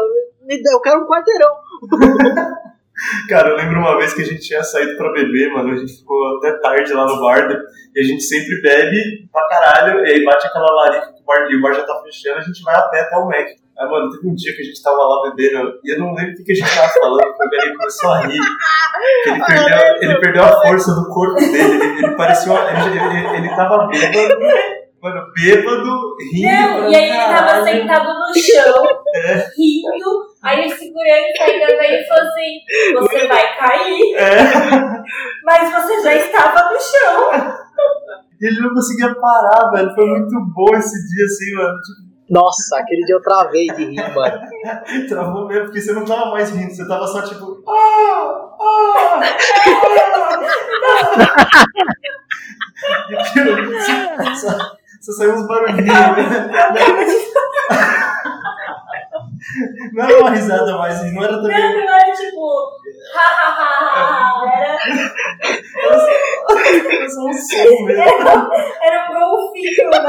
[0.71, 1.51] Eu quero um quarteirão.
[3.27, 5.71] Cara, eu lembro uma vez que a gente tinha saído pra beber, mano.
[5.71, 7.49] A gente ficou até tarde lá no bar
[7.95, 10.05] e a gente sempre bebe pra caralho.
[10.05, 12.61] E aí bate aquela larica que o bar, o bar já tá fechando, a gente
[12.61, 13.47] vai a pé até o Mac.
[13.77, 16.31] Aí, mano, teve um dia que a gente tava lá bebendo e eu não lembro
[16.31, 18.39] o que, a gente tava falando, porque o Gary começou a rir.
[19.23, 22.53] Que ele, perdeu, ele perdeu a força do corpo dele, ele, ele parecia.
[22.53, 24.39] Ele, ele, ele tava bêbado,
[25.01, 26.47] mano, bêbado, rindo.
[26.47, 29.37] Não, e aí ele tava sentado no chão, É.
[29.57, 30.33] rindo.
[30.43, 32.59] Aí o segurança ainda veio e falou assim:
[32.99, 34.37] Você vai cair, É.
[35.43, 37.55] mas você já estava no chão.
[38.39, 39.95] E ele não conseguia parar, velho.
[39.95, 41.79] Foi muito bom esse dia, assim, mano.
[41.81, 44.41] Tipo, Nossa, aquele dia eu travei de rir, mano.
[45.07, 47.63] Travou mesmo, porque você não tava mais rindo, você tava só tipo.
[47.67, 48.49] Ah!
[48.59, 49.21] Ah!
[49.21, 49.23] ah.
[54.23, 55.85] E só, saiu uns barulhinhos.
[55.85, 56.13] né?
[59.93, 61.85] Não era uma risada mais, não era Não, também.
[61.85, 62.71] não era tipo.
[63.13, 63.43] Era,
[65.83, 66.07] Era só,
[66.49, 68.49] era um som mesmo.
[68.81, 69.99] era um golfinho, né?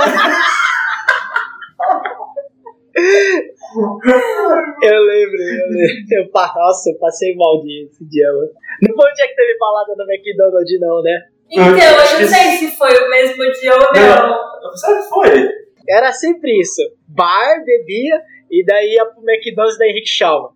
[4.07, 6.05] Eu lembro, eu lembro.
[6.11, 8.51] Eu, nossa, eu passei mal dia esse dia, mano.
[8.83, 11.23] Não foi o dia que teve balada no McDonald's, não, né?
[11.51, 14.77] Então, eu não sei se foi o mesmo dia ou não.
[14.77, 15.49] Sabe o que foi?
[15.89, 16.83] Era sempre isso.
[17.09, 20.51] Bar, bebia, e daí ia pro McDonald's da Henrique Schalman.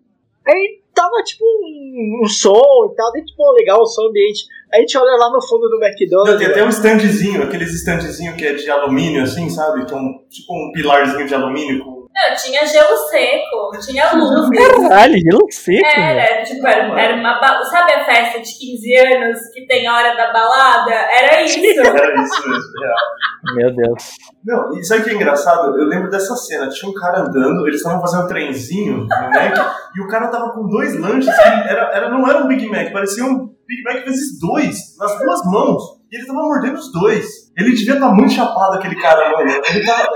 [0.47, 4.45] Aí tava tipo um, um som e tal, daí tipo legal o som ambiente.
[4.73, 6.37] Aí a gente olha lá no fundo do Não, McDonald's.
[6.37, 6.65] tem até velho.
[6.65, 9.85] um standzinho, aqueles standzinhos que é de alumínio, assim, sabe?
[9.85, 11.98] Que é um, tipo um pilarzinho de alumínio com.
[12.19, 14.49] Não, tinha gelo seco, tinha luz.
[14.49, 16.19] Caralho, gelo seco, velho.
[16.19, 17.63] Era, tipo, era, era uma ba...
[17.63, 20.91] Sabe a festa de 15 anos que tem a hora da balada?
[20.91, 21.59] Era isso.
[21.59, 23.55] Era isso mesmo, real.
[23.55, 24.03] Meu Deus.
[24.43, 25.79] Não, e sabe o que é engraçado?
[25.79, 26.67] Eu lembro dessa cena.
[26.67, 30.51] Tinha um cara andando, eles estavam fazendo um trenzinho no Mac, e o cara tava
[30.51, 34.03] com dois lanches, que era, era, não era um Big Mac, parecia um Big Mac
[34.03, 35.99] vezes dois, nas duas mãos.
[36.11, 37.25] E ele tava mordendo os dois.
[37.57, 39.61] Ele devia estar muito chapado, aquele cara, mano.
[39.69, 40.09] Ele tava.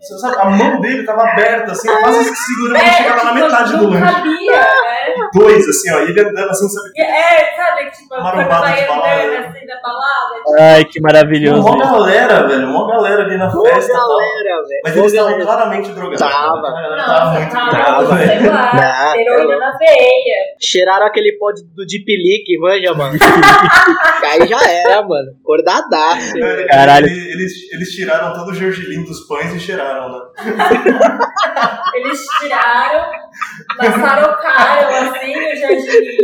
[0.00, 3.76] Você sabe, a mão dele tava aberta, assim, quase segurando chegar lá na tipo, metade
[3.76, 4.14] do não lanche.
[4.14, 5.28] cabia, né?
[5.34, 6.90] Dois, assim, ó, e ele andando assim, sabe?
[6.98, 9.38] É, sabe, tipo, Marombada de balada.
[9.38, 10.34] assim na balada.
[10.36, 11.62] Tipo, Ai, que Uma maravilhoso.
[11.62, 14.08] mó galera, velho, uma galera ali na festa tal.
[14.08, 14.80] galera, velho.
[14.84, 16.18] Mas eles estavam claramente drogados.
[16.20, 16.68] Tava.
[16.68, 18.40] A galera não, tava muito tava, velho.
[18.40, 20.44] sei lá, Não, heroína na veia.
[20.60, 23.18] Cheiraram aquele pó do Deep Leak, manja, mano.
[24.30, 25.32] Aí já era, mano.
[25.42, 26.38] Acordadaço.
[26.38, 27.06] É, Caralho.
[27.06, 30.20] Eles, eles, eles tiraram todo o gergelim dos pães e cheiraram, né?
[31.94, 33.10] Eles tiraram,
[33.78, 36.18] maçarocaram assim o jardim.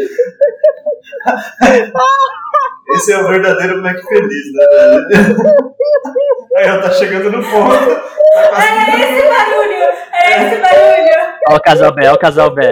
[2.94, 4.64] Esse é o verdadeiro Mac feliz, né?
[6.56, 7.94] Aí ela tá chegando no ponto.
[8.34, 8.64] Tá.
[8.64, 11.16] Era esse barulho, era esse barulho.
[11.48, 12.62] Ó o casal B, ó o casal B.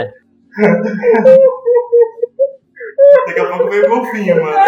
[3.26, 4.58] Daqui a pouco vem o golfinho, mano.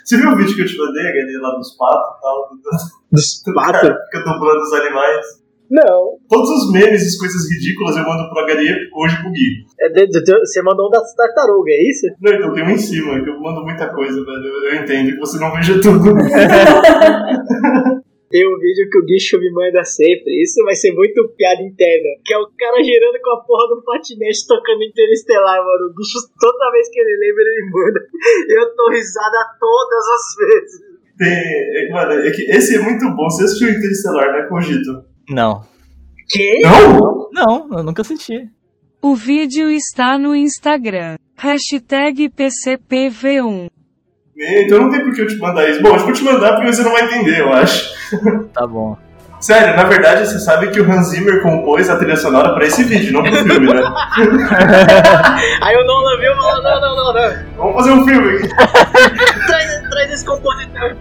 [0.05, 2.51] Você viu o vídeo que eu te mandei, aquele lá dos patos e tal?
[3.11, 3.81] Dos Do patos?
[3.81, 5.27] que Fica dublando os animais.
[5.71, 6.19] Não.
[6.29, 8.63] Todos os memes e as coisas ridículas eu mando pro HD
[8.95, 9.65] hoje pro Gui.
[9.81, 12.07] É de- de- de- Você mandou um das tartarugas, é isso?
[12.21, 14.47] Não, então tem um em cima, que eu mando muita coisa, velho.
[14.47, 16.15] Eu, eu entendo que você não veja tudo.
[18.29, 20.43] Tem um vídeo que o Guicho me manda sempre.
[20.43, 22.11] Isso vai ser muito piada interna.
[22.25, 25.87] Que é o cara girando com a porra do patinete tocando Interestelar, mano.
[25.91, 28.01] O Guicho, toda vez que ele lembra, ele manda.
[28.51, 30.81] Eu tô risada todas as vezes.
[31.17, 33.31] Tem, é, mano, é que esse é muito bom.
[33.31, 34.91] Você assistiu Interestelar, né, Cogito?
[35.29, 35.63] Não.
[36.29, 36.61] Que?
[36.61, 37.29] Não?
[37.33, 38.49] Não, eu nunca assisti.
[39.03, 41.17] O vídeo está no Instagram.
[41.37, 43.69] Hashtag PCPV1.
[44.39, 45.83] Então não tem por que eu te mandar isso.
[45.83, 47.95] Bom, eu vou te mandar porque você não vai entender, eu acho.
[48.53, 48.97] Tá bom.
[49.41, 52.83] Sério, na verdade, você sabe que o Hans Zimmer compôs a trilha sonora pra esse
[52.85, 53.83] vídeo, não pro filme, né?
[55.63, 57.56] Aí o Nolan viu e falou: não, não, não, não.
[57.57, 58.49] Vamos fazer um filme aqui.
[59.47, 60.97] Traz, traz esse compositor.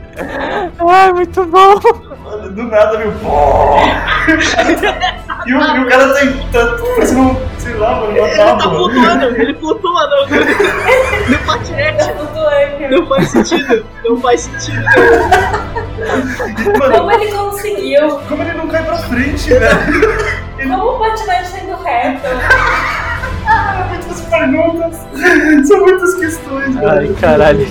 [0.90, 1.76] Ai, muito bom.
[2.24, 2.98] Mano, Do nada.
[3.22, 3.78] Pô.
[5.46, 8.56] E o, e o cara tá, tá parecendo um, sei lá, mano, uma Ele tá
[8.56, 8.70] tábua.
[8.90, 10.26] flutuando, ele flutua no,
[11.30, 12.06] no, patinete.
[12.06, 12.90] Tá.
[12.90, 13.86] Não faz sentido.
[14.04, 14.84] Não faz sentido.
[16.80, 18.20] Mano, Como ele conseguiu?
[18.28, 19.78] como ele não cai pra frente, velho?
[20.64, 22.28] Como o patinete sendo reto?
[23.90, 24.98] Muitas perguntas.
[25.68, 27.16] São muitas questões, Ai, velho.
[27.16, 27.68] caralho.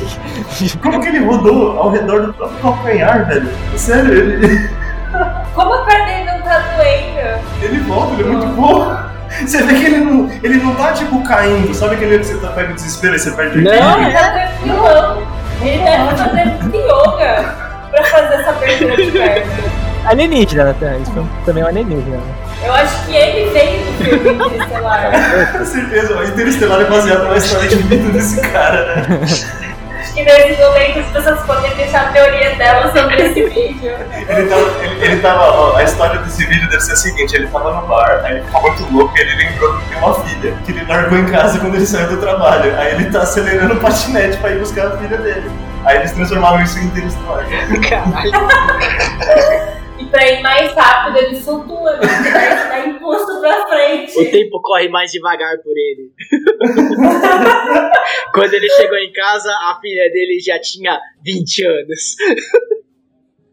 [0.83, 3.49] Como que ele rodou ao redor do próprio calcanhar, velho?
[3.77, 4.69] Sério, ele,
[5.55, 7.41] Como a perna dele não tá doendo?
[7.63, 8.97] ele volta, ele é muito bom.
[9.41, 11.75] Você vê que ele não, ele não tá, tipo, caindo.
[11.75, 14.01] Sabe aquele que você tá pegando desespero e você perde o Não?
[14.03, 15.23] Ele tá tranquilão.
[15.61, 17.55] Ele deve fazer yoga
[17.91, 19.53] pra fazer essa abertura de perna.
[20.07, 20.99] Alienígena, né?
[21.03, 22.17] Isso foi também um alienígena.
[22.17, 22.35] né?
[22.65, 25.11] Eu acho que ele veio do filme Interestelar.
[25.59, 29.21] Com certeza, o Interestelar é baseado na história de vida desse cara, né?
[29.25, 33.93] Acho que nesse momento as pessoas podem deixar a teoria dela sobre esse vídeo.
[34.29, 37.49] Ele tava, ele, ele tava ó, a história desse vídeo deve ser a seguinte, ele
[37.49, 40.55] tava no bar, aí ele ficou muito louco e ele lembrou que tem uma filha,
[40.65, 42.79] que ele largou em casa quando ele saiu do trabalho.
[42.79, 45.51] Aí ele tá acelerando o patinete pra ir buscar a filha dele.
[45.85, 47.45] Aí eles transformaram isso em Interestelar.
[49.99, 52.07] E pra ir mais rápido, ele flutua, né?
[52.07, 54.19] Ele dá impulso pra frente.
[54.19, 56.11] O tempo corre mais devagar por ele.
[58.33, 62.17] Quando ele chegou em casa, a filha dele já tinha 20 anos.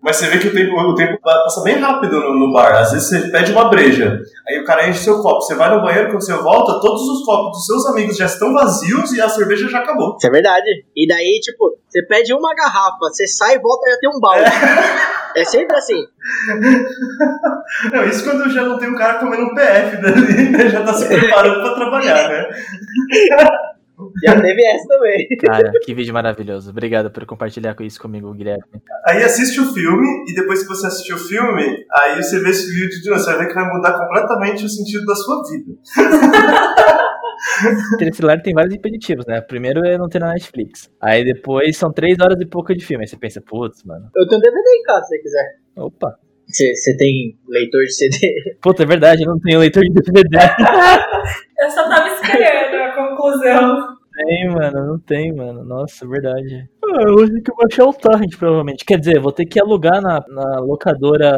[0.01, 2.75] Mas você vê que o tempo, o tempo passa bem rápido no, no bar.
[2.75, 5.41] Às vezes você pede uma breja, aí o cara enche seu copo.
[5.41, 8.51] Você vai no banheiro, quando você volta, todos os copos dos seus amigos já estão
[8.51, 10.15] vazios e a cerveja já acabou.
[10.17, 10.85] Isso é verdade.
[10.95, 14.19] E daí, tipo, você pede uma garrafa, você sai e volta e já tem um
[14.19, 14.51] balde.
[15.35, 16.03] É sempre assim.
[17.93, 20.69] Não, isso quando já não tem um cara comendo um PF dali, né?
[20.69, 22.49] já tá se preparando pra trabalhar, né?
[24.23, 25.27] Já teve essa também.
[25.39, 26.69] Cara, que vídeo maravilhoso.
[26.69, 28.63] Obrigado por compartilhar com isso comigo, Guilherme.
[29.05, 32.67] Aí assiste o filme, e depois que você assistir o filme, aí você vê esse
[32.67, 35.73] vídeo de novo, você vai ver que vai mudar completamente o sentido da sua vida.
[37.95, 39.41] Interestelar tem vários impeditivos, né?
[39.41, 40.91] Primeiro é não ter na Netflix.
[41.01, 43.03] Aí depois são três horas e pouco de filme.
[43.03, 44.09] Aí você pensa, putz, mano.
[44.15, 45.55] Eu tenho DVD em casa, se você quiser.
[45.75, 46.15] Opa.
[46.47, 48.57] Você você tem leitor de CD?
[48.61, 50.37] Puta, é verdade, eu não tenho leitor de DVD.
[51.61, 53.90] Eu só tava esperando a conclusão.
[54.25, 55.63] Tem, mano, não tem, mano.
[55.63, 56.69] Nossa, é verdade.
[56.83, 58.85] Ah, eu vou ter que baixar o torrent, provavelmente.
[58.85, 61.35] Quer dizer, vou ter que alugar na, na locadora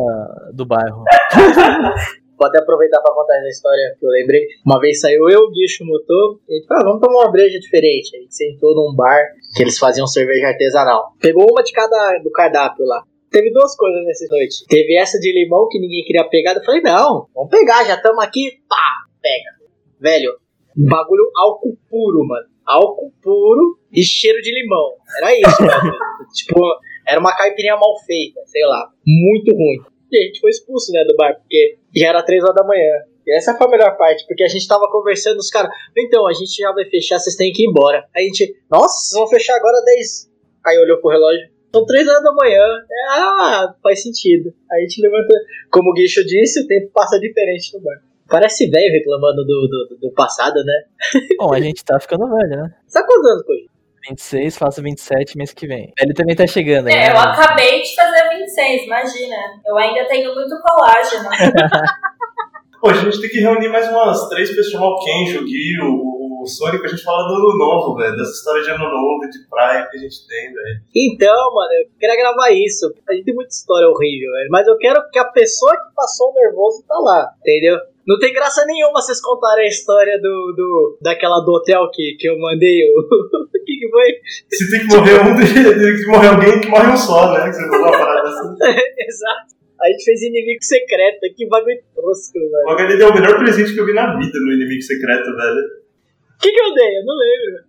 [0.54, 1.04] do bairro.
[2.36, 4.42] Vou até aproveitar pra contar essa história que eu lembrei.
[4.66, 7.24] Uma vez saiu eu, o Guicho, o motor, e a gente falou, ah, vamos tomar
[7.24, 8.18] uma breja diferente.
[8.18, 9.22] A gente sentou num bar
[9.56, 11.14] que eles faziam cerveja artesanal.
[11.22, 13.04] Pegou uma de cada do cardápio lá.
[13.32, 14.66] Teve duas coisas nessa noite.
[14.68, 16.56] Teve essa de limão que ninguém queria pegar.
[16.56, 19.64] Eu falei, não, vamos pegar, já estamos aqui, pá, pega.
[20.00, 20.34] Velho,
[20.76, 22.53] bagulho álcool puro, mano.
[22.66, 24.94] Álcool puro e cheiro de limão.
[25.18, 25.92] Era isso, mano.
[26.34, 26.60] tipo,
[27.08, 28.90] era uma caipirinha mal feita, sei lá.
[29.06, 29.80] Muito ruim.
[30.12, 33.04] E a gente foi expulso, né, do bar, porque já era três horas da manhã.
[33.26, 36.34] E essa foi a melhor parte, porque a gente tava conversando, os caras, então, a
[36.34, 38.06] gente já vai fechar, vocês têm que ir embora.
[38.16, 40.32] Aí a gente, nossa, vocês vão fechar agora 10.
[40.66, 42.62] Aí olhou pro relógio, são três horas da manhã.
[42.62, 44.54] É, ah, faz sentido.
[44.72, 45.36] Aí a gente levantou.
[45.72, 48.00] Como o Guicho disse, o tempo passa diferente no bar.
[48.28, 50.84] Parece velho reclamando do, do, do passado, né?
[51.38, 52.74] Bom, a gente tá ficando velho, né?
[52.88, 53.74] Você tá quantos anos, Coelho?
[54.10, 55.94] 26, faço 27 mês que vem.
[55.98, 56.94] Ele também tá chegando aí.
[56.94, 57.20] É, eu né?
[57.20, 59.36] acabei de fazer 26, imagina.
[59.66, 61.30] Eu ainda tenho muito colágeno.
[62.82, 65.80] Pô, a gente tem que reunir mais umas três pessoas, chamar o Kenji, o Gui,
[65.82, 68.14] o, o Sonic, pra gente falar do ano novo, velho.
[68.18, 70.82] Dessa história de ano novo, de praia que a gente tem, velho.
[70.94, 72.94] Então, mano, eu queria gravar isso.
[73.08, 74.50] A gente tem muita história horrível, velho.
[74.52, 77.80] Mas eu quero que a pessoa que passou o nervoso tá lá, entendeu?
[78.06, 82.28] Não tem graça nenhuma vocês contarem a história do, do daquela do hotel que, que
[82.28, 82.82] eu mandei.
[82.96, 84.08] O que, que foi?
[84.52, 87.46] Se tem que morrer um, tem que morrer alguém que morre um só, né?
[87.50, 88.56] Que você falou uma parada assim.
[89.08, 89.54] Exato.
[89.82, 91.20] A gente fez inimigo secreto.
[91.36, 92.68] Que bagulho tosco, velho.
[92.68, 95.60] O HL deu o melhor presente que eu vi na vida no Inimigo Secreto, velho.
[95.60, 96.98] O que, que eu dei?
[96.98, 97.64] Eu não lembro.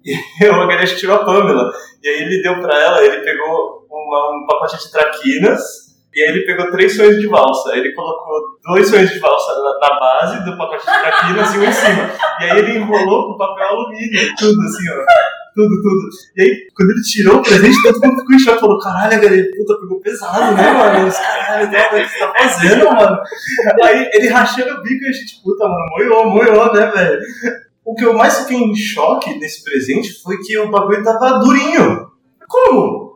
[0.00, 1.70] O que tirou a Pamela.
[2.02, 5.89] E aí ele deu pra ela, ele pegou uma- um pacote de traquinas.
[6.14, 7.76] E aí ele pegou três sonhos de valsa.
[7.76, 11.64] Ele colocou dois sonhos de valsa na, na base do pacote de traquinas e um
[11.64, 12.10] em cima.
[12.40, 15.04] E aí ele enrolou com papel alumínio, tudo assim, ó.
[15.54, 16.08] Tudo, tudo.
[16.36, 18.60] E aí, quando ele tirou o presente, todo mundo ficou em choque.
[18.60, 21.08] Falou, caralho, HL, puta, pegou pesado, né, mano?
[21.08, 23.18] Os caralho, o que você tá fazendo, mano?
[23.82, 27.20] Aí ele rachando o bico e a gente, puta, mano, moiou, moiou, né, velho?
[27.84, 32.08] O que eu mais fiquei em choque nesse presente foi que o bagulho tava durinho.
[32.48, 33.09] Como?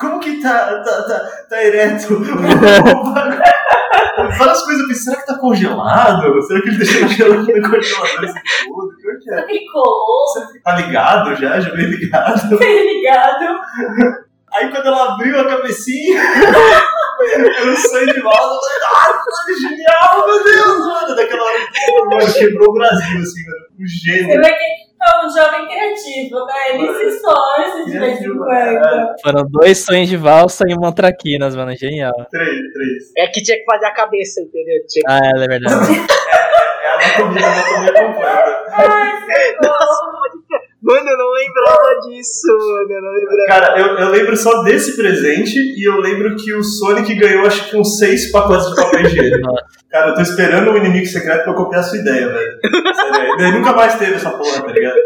[0.00, 2.14] Como que tá, tá, tá, tá ereto?
[2.14, 2.20] O
[3.12, 3.40] bagulho-
[4.38, 6.42] Várias coisas eu pensei, será que tá congelado?
[6.42, 8.94] Será que ele deixou gelado no congelador esse tudo?
[8.96, 9.44] Como é que é?
[9.50, 10.24] Ele colou,
[10.64, 11.60] Tá ligado já?
[11.60, 12.58] Já veio ligado?
[12.58, 13.60] ligado.
[14.52, 16.20] Aí quando ela abriu a cabecinha,
[17.64, 21.14] eu saí de volta, eu falei, nossa, que genial, meu Deus, mano.
[21.16, 23.64] Daquela hora que mano, quebrou o Brasil, assim, mano.
[23.78, 24.40] O Você gênio.
[24.42, 26.74] vê que é um jovem criativo, né?
[26.74, 29.14] Ele se esforça de vez em quando.
[29.22, 31.74] Foram dois sonhos de valsa e uma traquinas, mano.
[31.76, 32.12] Genial.
[32.30, 33.12] Três, três.
[33.16, 34.76] É que tinha que fazer a cabeça, entendeu?
[34.88, 35.10] Tinha que...
[35.10, 35.74] Ah, é verdade.
[36.82, 38.64] É a anatomia, a anatomia completa.
[38.72, 39.12] Ai,
[39.62, 40.20] socorro.
[40.90, 42.92] Mano, eu não lembrava disso, mano.
[42.92, 43.46] Eu não lembrava.
[43.46, 47.70] Cara, eu, eu lembro só desse presente e eu lembro que o Sonic ganhou acho
[47.70, 49.52] que uns seis pacotes de papel higiênico.
[49.90, 52.58] Cara, eu tô esperando o inimigo secreto pra eu copiar a sua ideia, velho.
[53.38, 54.96] Daí nunca mais teve essa porra, tá ligado?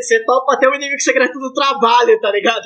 [0.00, 2.62] Você topa até o inimigo secreto do trabalho, tá ligado?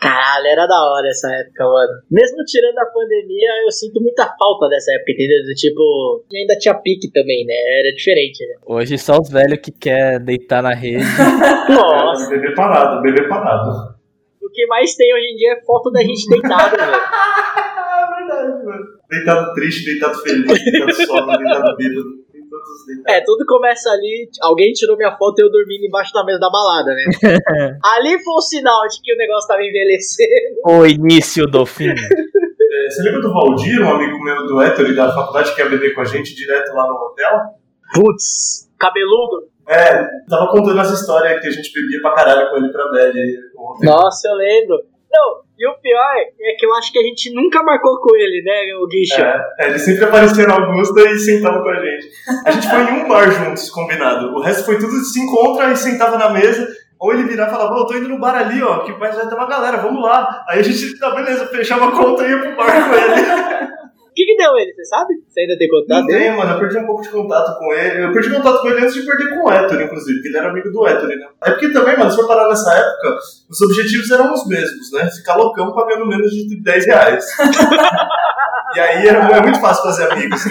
[0.00, 1.92] Caralho, era da hora essa época, mano.
[2.10, 5.42] Mesmo tirando a pandemia, eu sinto muita falta dessa época, entendeu?
[5.44, 7.54] Do tipo, ainda tinha pique também, né?
[7.80, 8.54] Era diferente, né?
[8.66, 11.02] Hoje só os velhos que quer deitar na rede.
[11.68, 13.96] Nossa, Bebê parado, bebê parado.
[14.40, 16.92] o que mais tem hoje em dia é foto da gente deitado, velho.
[16.92, 18.84] Ah, verdade, mano.
[19.10, 22.27] Deitado triste, deitado feliz, deitado solo, deitado bêbado.
[22.58, 23.06] Todos os.
[23.06, 24.28] É, tudo começa ali.
[24.42, 27.04] Alguém tirou minha foto e eu dormindo embaixo da mesa da balada, né?
[27.84, 30.60] ali foi o sinal de que o negócio tava envelhecendo.
[30.66, 31.94] o início do fim.
[32.70, 35.94] É, Você lembra do Valdir, um amigo meu do Héctor da faculdade que ia beber
[35.94, 37.32] com a gente direto lá no hotel?
[37.94, 39.48] Putz, cabeludo.
[39.66, 43.38] É, tava contando essa história que a gente bebia pra caralho com ele pra Belly
[43.56, 43.86] ontem.
[43.86, 44.76] Nossa, eu lembro.
[45.10, 48.42] Não, e o pior é que eu acho que a gente nunca marcou com ele,
[48.44, 49.20] né, o Guicho?
[49.20, 52.08] É, é, ele sempre aparecia na Augusta e sentava com a gente.
[52.46, 54.36] A gente foi em um bar juntos, combinado.
[54.36, 56.68] O resto foi tudo se encontra e sentava na mesa.
[57.00, 59.10] Ou ele virava e falava, ô, eu tô indo no bar ali, ó, que vai
[59.10, 60.44] ter uma galera, vamos lá.
[60.48, 63.68] Aí a gente, tá, beleza, fechava a conta e ia pro bar com ele.
[64.18, 65.14] O que, que deu ele, você sabe?
[65.28, 68.04] Você ainda tem contato Não tem, mano, eu perdi um pouco de contato com ele.
[68.04, 70.50] Eu perdi contato com ele antes de perder com o Héctor, inclusive, porque ele era
[70.50, 71.28] amigo do Héctor, né?
[71.44, 73.16] É porque também, mano, se for parar nessa época,
[73.48, 75.08] os objetivos eram os mesmos, né?
[75.08, 77.26] Ficar loucão pagando menos de 10 reais.
[78.74, 80.42] e aí era, é muito fácil fazer amigos.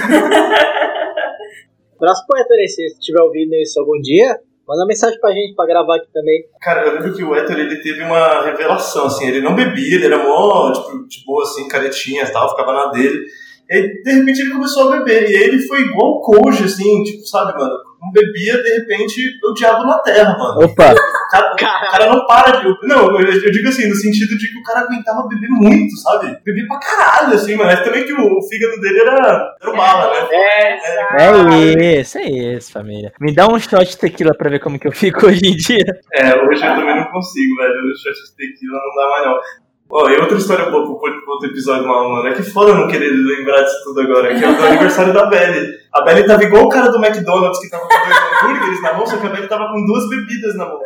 [2.00, 5.56] Abraço pro Héctor aí, se você estiver ouvindo isso algum dia, manda mensagem pra gente
[5.56, 6.46] pra gravar aqui também.
[6.62, 10.06] Cara, eu lembro que o Héctor, ele teve uma revelação, assim, ele não bebia, ele
[10.06, 13.26] era mó, tipo, de boa, assim, caretinha e tal, ficava na dele.
[13.70, 16.64] E aí, de repente, ele começou a beber, e aí ele foi igual o Koji,
[16.64, 20.64] assim, tipo, sabe, mano, não bebia, de repente, o diabo na terra, mano.
[20.64, 22.88] Opa, O cara, o cara não para de.
[22.88, 26.38] Não, eu, digo assim, no sentido de que o cara aguentava beber muito, sabe?
[26.46, 27.70] Bebia pra caralho, assim, mano.
[27.70, 30.28] Mas também que o, o fígado dele era, era o bala, né?
[30.32, 30.78] É,
[31.20, 33.12] é isso, é isso, família.
[33.20, 36.00] Me dá um shot de tequila pra ver como que eu fico hoje em dia.
[36.14, 37.74] É, hoje eu também não consigo, velho.
[37.74, 39.67] O shot de tequila não dá mais, não.
[39.90, 42.28] Ó, e outra história boa pro, outro episódio lá, mano.
[42.28, 45.78] É que foda não querer lembrar disso tudo agora, que é o aniversário da Belly.
[45.94, 47.96] A Belly tava igual o cara do McDonald's que tava com
[48.44, 50.80] hambúrgueres na mão, só que a Belly tava com duas bebidas na mão.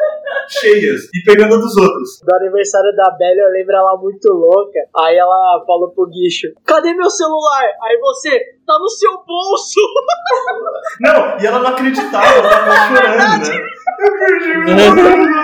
[0.47, 1.01] Cheias.
[1.13, 2.19] E pegando dos outros.
[2.25, 4.79] do aniversário da Bela, eu lembro ela muito louca.
[4.99, 7.63] Aí ela falou pro Guicho: Cadê meu celular?
[7.83, 9.79] Aí você, tá no seu bolso.
[11.01, 13.65] Não, e ela não acreditava, ela tava chorando, né?
[13.99, 15.41] Eu perdi meu celular.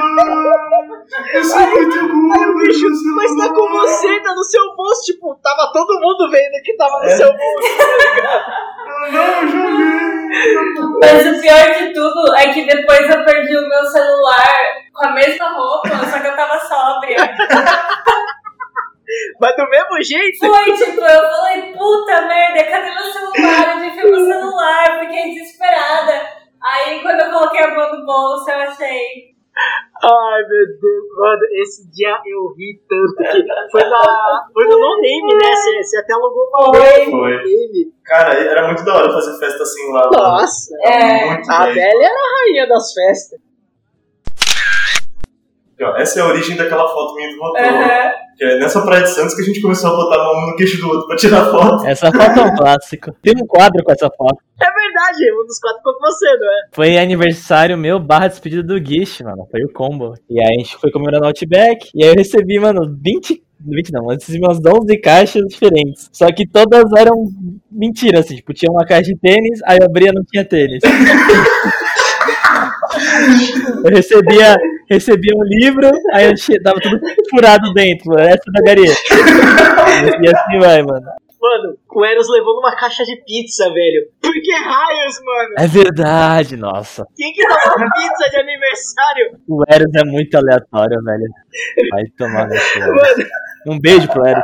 [1.34, 3.16] Eu sou muito Aí o burro, Guicho, meu celular.
[3.16, 5.02] mas tá com você, tá no seu bolso.
[5.06, 7.10] Tipo, tava todo mundo vendo que tava no É.
[7.16, 8.44] seu bolso, tá ligado?
[9.12, 10.08] Não, joguei.
[11.02, 15.12] Mas o pior de tudo é que depois eu perdi o meu celular com a
[15.12, 17.18] mesma roupa, só que eu tava sóbria.
[19.40, 20.40] Mas do mesmo jeito.
[20.40, 23.76] Foi, tipo, eu falei, puta merda, cadê meu celular?
[23.76, 26.28] Eu devia meu celular, eu fiquei desesperada.
[26.62, 29.37] Aí quando eu coloquei a mão no bolso, eu achei.
[30.04, 34.48] Ai, meu Deus, mano, esse dia eu ri tanto que foi na.
[34.54, 35.56] Foi no No Name, né?
[35.56, 36.68] Você, você até alugou no.
[36.68, 37.36] No Foi.
[37.38, 37.94] Name.
[38.06, 40.10] Cara, era muito da hora fazer festa assim lá.
[40.12, 41.42] Nossa, É.
[41.50, 41.74] A bem.
[41.76, 43.40] Bela era a rainha das festas.
[45.98, 47.62] Essa é a origem daquela foto minha do rotor.
[47.62, 48.12] Aham.
[48.38, 50.56] Que é nessa Praia de Santos que a gente começou a botar a mão no
[50.56, 51.86] queixo do outro pra tirar foto.
[51.88, 53.12] Essa foto é um clássico.
[53.22, 54.38] Tem um quadro com essa foto.
[54.62, 56.68] É verdade, um dos quatro ficou com você, não é?
[56.72, 59.48] Foi aniversário meu barra despedida do Guiche, mano.
[59.50, 60.14] Foi o combo.
[60.30, 61.90] E aí a gente foi comer no Outback.
[61.96, 63.44] E aí eu recebi, mano, 20.
[63.60, 66.08] 20 não, eu recebi umas 11 caixas diferentes.
[66.14, 67.16] Só que todas eram
[67.72, 68.36] mentira, assim.
[68.36, 70.80] Tipo, tinha uma caixa de tênis, aí eu abria não tinha tênis.
[73.84, 74.56] Eu recebia,
[74.90, 78.22] recebia um livro, aí eu tava tudo furado dentro, mano.
[78.22, 78.94] Essa da Garia.
[80.22, 81.06] E assim vai, mano.
[81.40, 84.08] Mano, o Eros levou numa caixa de pizza, velho.
[84.22, 85.54] Por que raios, mano?
[85.60, 87.06] É verdade, nossa.
[87.16, 89.40] Quem que dá uma pizza de aniversário?
[89.48, 91.30] O Eros é muito aleatório, velho.
[91.92, 92.56] Vai tomar no.
[92.56, 93.30] Mano,
[93.68, 94.44] Um beijo pro Eros.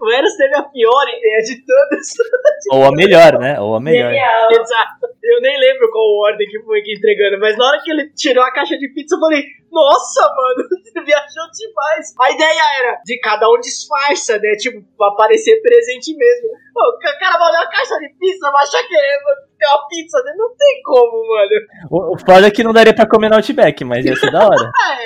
[0.00, 2.06] O Eros teve a pior ideia de todas.
[2.72, 3.60] Ou a melhor, né?
[3.60, 4.10] Ou a melhor.
[4.10, 4.50] Genial.
[4.52, 5.06] Exato.
[5.22, 8.42] Eu nem lembro qual ordem que foi que entregando, mas na hora que ele tirou
[8.42, 12.14] a caixa de pizza, eu falei, nossa, mano, você viajou demais.
[12.20, 14.52] A ideia era de cada um disfarça, né?
[14.56, 16.48] Tipo, pra parecer presente mesmo.
[16.72, 19.18] Pô, o cara vai olhar a caixa de pizza, vai achar que é
[19.58, 20.32] tem uma pizza, né?
[20.36, 21.50] Não tem como, mano.
[21.90, 24.46] O, o foda é que não daria pra comer no Outback, mas ia ser da
[24.46, 24.70] hora.
[24.80, 24.96] Ah,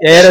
[0.00, 0.18] é.
[0.18, 0.30] Era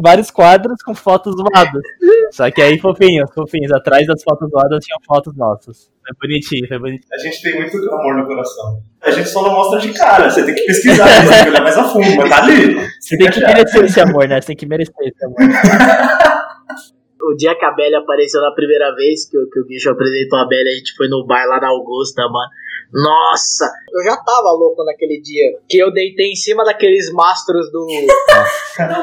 [0.00, 1.82] vários quadros com fotos zoadas.
[2.30, 3.72] Só que aí fofinhos, fofinhos.
[3.72, 5.90] Atrás das fotos zoadas tinham fotos nossas.
[6.06, 7.08] Foi bonitinho, foi bonitinho.
[7.12, 8.80] A gente tem muito amor no coração.
[9.02, 11.62] A gente só não mostra de cara, você tem que pesquisar, você tem que olhar
[11.62, 12.76] mais a fundo, mas tá ali.
[13.00, 14.40] Você tem que merecer esse amor, né?
[14.40, 15.36] Você tem que merecer esse amor.
[17.22, 20.38] O dia que a Belly apareceu na primeira vez, que, o- que o Guicho apresentou
[20.38, 22.50] a Belly, a gente foi no bar lá na Augusta, mano.
[22.92, 23.70] Nossa!
[23.92, 25.44] Eu já tava louco naquele dia.
[25.68, 27.86] Que eu deitei em cima daqueles mastros do.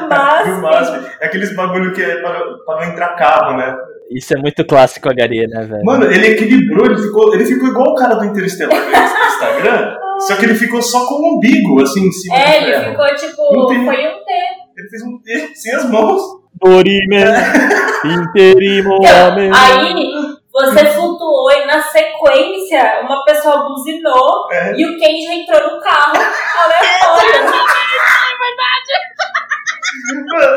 [0.08, 0.56] Máximo.
[0.56, 1.06] No máximo.
[1.20, 3.76] É aqueles bagulho que é para, para não entrar carro, né?
[4.10, 5.84] Isso é muito clássico, a Garia, né, velho?
[5.84, 10.36] Mano, ele equilibrou, ele ficou, ele ficou igual o cara do Interestelar no Instagram, só
[10.36, 13.54] que ele ficou só com o umbigo, assim, em cima do É, ele ficou tipo.
[13.54, 14.32] Não tem- Foi um T.
[14.78, 16.22] Ele fez um T sem as mãos.
[16.54, 17.16] Dorime,
[18.04, 19.50] interimo, amém.
[19.54, 24.74] Aí você flutuou e na sequência uma pessoa buzinou É.
[24.76, 27.48] e o Ken já entrou no carro aleatório.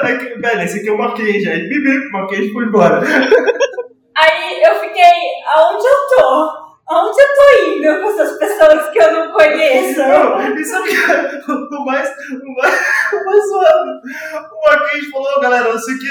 [0.04, 1.50] É que, velho, esse aqui é uma queijo.
[1.50, 3.02] Aí, bibi, uma queijo foi embora.
[3.02, 5.04] Aí eu fiquei,
[5.56, 6.71] aonde eu tô?
[6.92, 10.00] Aonde eu tô indo com essas pessoas que eu não conheço?
[10.00, 12.80] Não, sabe o que é o mais, o mais,
[13.14, 14.02] o mais zoado?
[14.52, 16.08] O Marquês falou, galera, não sei o que,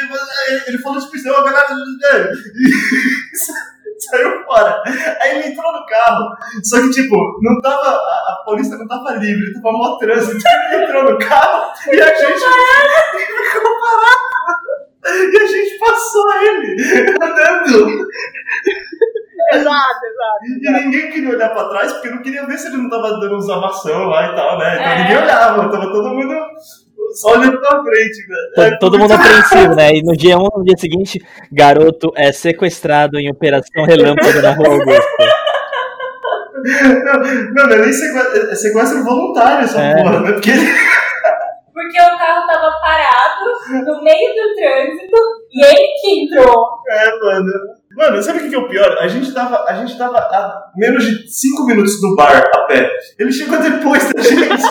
[0.69, 1.67] ele falou tipo, não, galera,
[2.33, 3.37] e
[4.01, 4.83] saiu fora.
[5.21, 9.17] Aí ele entrou no carro, só que tipo, não tava, a, a polícia não tava
[9.17, 12.41] livre, tava mó trânsito, então ele entrou no carro e a gente
[13.53, 14.31] ficou parado.
[15.03, 16.77] E a gente passou ele
[17.23, 18.07] andando.
[19.57, 20.45] exato, exato.
[20.63, 23.37] E ninguém queria olhar pra trás porque não queria ver se ele não tava dando
[23.37, 24.75] uns amassão lá e tal, né?
[24.75, 24.99] Então É.
[25.03, 26.35] ninguém olhava, tava todo mundo
[27.15, 28.53] só olhando pra frente, velho.
[28.55, 29.91] Todo, É todo mundo apreensivo, né?
[29.97, 31.19] E no dia 1, no dia seguinte,
[31.53, 35.11] garoto é sequestrado em Operação Relâmpago na Rua Augusta.
[36.63, 39.95] Não, não, não é nem sequestro, é sequestro voluntário essa É.
[40.03, 40.33] porra, né?
[40.33, 40.51] Porque
[41.73, 45.17] Porque o carro tava parado no meio do trânsito
[45.53, 46.67] e ele que entrou.
[46.91, 47.51] é, mano.
[48.01, 48.97] Mano, sabe o que é o pior?
[48.97, 52.91] A gente tava, a gente tava a menos de 5 minutos do bar a pé.
[53.19, 54.63] Ele chegou depois da gente.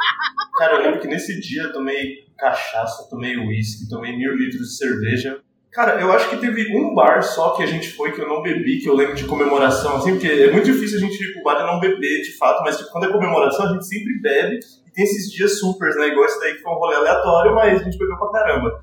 [0.56, 4.76] Cara, eu lembro que nesse dia eu tomei cachaça, tomei uísque, tomei mil litros de
[4.78, 5.38] cerveja.
[5.70, 8.40] Cara, eu acho que teve um bar só que a gente foi que eu não
[8.40, 11.42] bebi, que eu lembro de comemoração, assim, porque é muito difícil a gente ir pro
[11.42, 14.60] bar e não beber, de fato, mas tipo, quando é comemoração a gente sempre bebe
[14.86, 16.08] e tem esses dias supers, né?
[16.08, 18.80] Igual esse daí que foi um rolê aleatório, mas a gente bebeu pra caramba.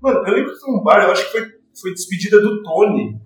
[0.00, 1.48] Mano, eu lembro que foi um bar, eu acho que foi,
[1.80, 3.18] foi despedida do Tony.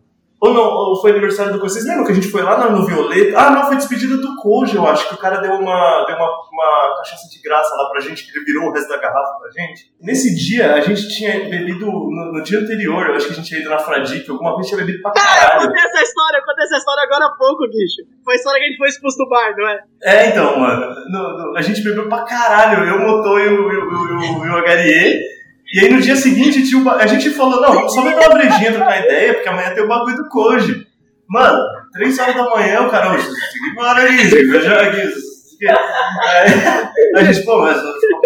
[0.46, 1.58] Ou não, ou foi aniversário do.
[1.60, 3.38] Vocês lembram que a gente foi lá no, no Violeta?
[3.38, 6.28] Ah, não, foi despedida do Koji, eu acho, que o cara deu uma, deu uma,
[6.52, 9.50] uma cachaça de graça lá pra gente, que ele virou o resto da garrafa pra
[9.50, 9.90] gente.
[10.00, 13.48] Nesse dia, a gente tinha bebido, no, no dia anterior, eu acho que a gente
[13.48, 15.66] tinha ido na Fradique, alguma vez tinha bebido pra Eu caralho.
[15.68, 18.02] contei essa história, eu contei essa história agora há pouco, Guicho.
[18.22, 19.78] Foi a história que a gente foi expulso do bar, não é?
[20.02, 23.76] É, então, mano, no- a gente bebeu pra caralho, eu, o Motô e o, e
[23.76, 25.33] o, e o, e o Agarie.
[25.74, 28.20] E aí no dia seguinte tinha um ba- a gente falou, não, vamos só beber
[28.28, 30.86] uma brejinha, trocar ideia, porque amanhã tem o bagulho do Koji.
[31.28, 33.28] Mano, três horas da manhã, o cara, oxe,
[33.72, 35.66] embora aí, veja isso aqui.
[35.68, 37.76] Aí a gente, pô, mas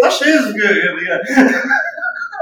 [0.00, 1.22] tá cheio isso ligado?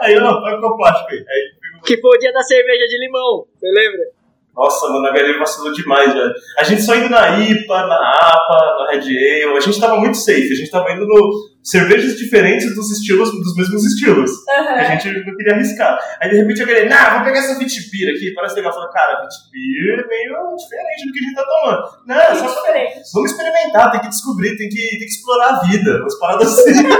[0.02, 1.18] Aí, ó, vai com o plástico aí.
[1.18, 4.16] Aí Que foi o dia da cerveja de limão, você lembra?
[4.56, 6.32] nossa, mano, a galera vacilou demais, velho.
[6.58, 9.00] A gente só indo na IPA, na APA, na Red
[9.44, 11.30] Ale, a gente tava muito safe, a gente tava indo no
[11.66, 14.30] cervejas diferentes dos estilos, dos mesmos estilos.
[14.48, 15.98] A gente não queria arriscar.
[16.20, 18.70] Aí de repente a galera, nah, vou pegar essa Vitibir aqui, parece legal.
[18.70, 21.82] Eu falei, cara, Vitibir é meio diferente do que a gente tá tomando.
[22.06, 23.00] Não, é só diferente.
[23.12, 26.86] vamos experimentar, tem que descobrir, tem que, tem que explorar a vida, umas paradas assim.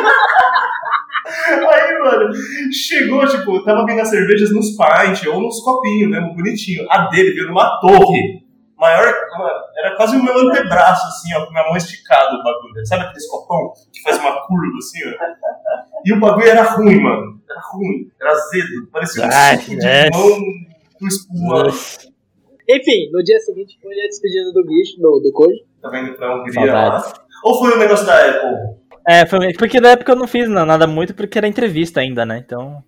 [1.26, 2.30] Aí, mano,
[2.72, 6.86] chegou, tipo, tava vindo as cervejas nos pint ou nos copinhos mesmo, bonitinho.
[6.90, 8.45] A dele veio numa torre.
[8.77, 9.07] Maior,
[9.39, 12.87] mano, era quase o meu antebraço, assim, ó, com minha mão esticada o bagulho.
[12.87, 15.83] Sabe aqueles copão que faz uma curva, assim, ó?
[16.05, 17.41] E o bagulho era ruim, mano.
[17.49, 18.87] Era ruim, era azedo.
[18.93, 20.11] Parecia um Ai, suco de é.
[20.11, 20.29] mão
[20.99, 21.68] com espuma.
[22.68, 25.64] Enfim, no dia seguinte foi a despedida do bicho, do, do Koji.
[25.81, 27.12] Tava indo pra Hungria lá.
[27.45, 28.77] Ou foi o negócio da Apple?
[29.09, 32.27] É, foi porque na época eu não fiz na- nada muito porque era entrevista ainda,
[32.27, 32.43] né?
[32.45, 32.83] Então.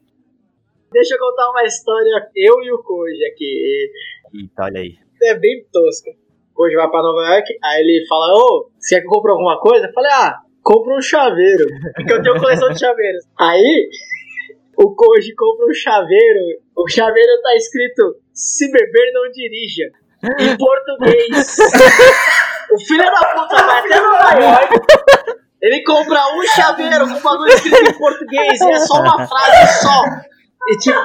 [0.92, 3.90] Deixa eu contar uma história, eu e o Koji aqui.
[4.34, 5.07] Eita, olha aí.
[5.22, 6.10] É bem tosca.
[6.54, 9.60] Koji vai pra Nova York, aí ele fala, ô, você quer que eu compre alguma
[9.60, 9.86] coisa?
[9.86, 11.64] Eu falei, ah, compra um chaveiro.
[11.94, 13.24] Porque eu tenho coleção de chaveiros.
[13.38, 13.88] Aí,
[14.76, 16.40] o Koji compra um chaveiro,
[16.76, 19.84] o chaveiro tá escrito, se beber não dirija.
[20.40, 21.56] Em português.
[22.72, 24.74] o filho da puta vai até Nova York.
[25.62, 30.02] Ele compra um chaveiro com bagulho escrito em português e é só uma frase só.
[30.66, 30.98] E tipo,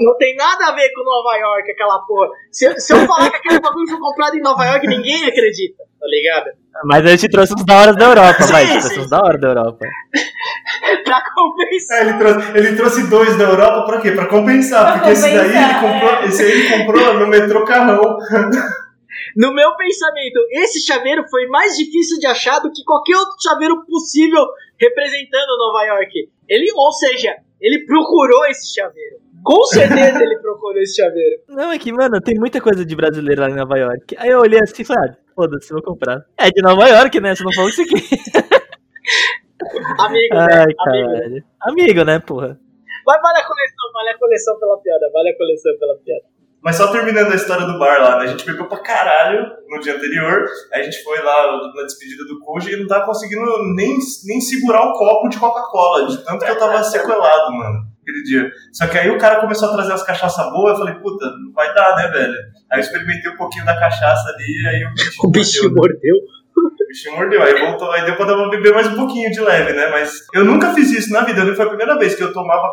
[0.00, 2.28] não tem nada a ver com Nova York, aquela porra.
[2.52, 5.82] Se, eu- se eu falar que aquele bagulho foi comprado em Nova York, ninguém acredita,
[6.00, 6.46] tá ligado?
[6.84, 8.66] Mas eu te trouxe os da hora da Europa, Sim, vai.
[8.66, 9.86] Sim, trouxe os da hora da Europa.
[11.04, 11.98] Pra compensar.
[11.98, 14.12] É, ele, trouxe, ele trouxe dois da Europa pra quê?
[14.12, 14.84] Pra compensar.
[14.84, 16.24] Pra porque esse daí ele compensar, comprou, é.
[16.26, 18.00] esse aí ele comprou no metrô Carrão.
[19.36, 23.84] No meu pensamento, esse chaveiro foi mais difícil de achar do que qualquer outro chaveiro
[23.84, 24.44] possível
[24.80, 26.30] representando Nova York.
[26.48, 29.16] Ele, ou seja, ele procurou esse chaveiro.
[29.42, 31.40] Com certeza ele procurou esse chaveiro.
[31.48, 34.16] Não, é que, mano, tem muita coisa de brasileiro lá em Nova York.
[34.18, 36.24] Aí eu olhei assim e falei, ah, foda-se, vou comprar.
[36.36, 37.34] É de Nova York, né?
[37.34, 37.94] Você não falou isso aqui.
[39.98, 40.46] Amigo, né?
[40.52, 40.84] Ai, Amigo.
[40.84, 41.44] caralho.
[41.62, 42.58] Amigo, né, porra?
[43.06, 46.24] Mas vale a coleção, vale a coleção pela piada, vale a coleção pela piada.
[46.68, 48.24] Mas só terminando a história do bar lá, né?
[48.24, 50.44] A gente bebeu pra caralho no dia anterior.
[50.70, 53.42] Aí a gente foi lá na despedida do Koji e não tava conseguindo
[53.74, 53.96] nem,
[54.26, 58.50] nem segurar o copo de Coca-Cola, de tanto que eu tava sequelado, mano, aquele dia.
[58.70, 61.54] Só que aí o cara começou a trazer as cachaças boas, eu falei, puta, não
[61.54, 62.34] vai dar, né, velho?
[62.70, 66.16] Aí eu experimentei um pouquinho da cachaça ali, aí o bicho O bicho mordeu.
[66.54, 69.88] O bichinho mordeu, aí voltou, aí deu pra beber mais um pouquinho de leve, né?
[69.90, 72.68] Mas eu nunca fiz isso na vida, foi a primeira vez que eu tomava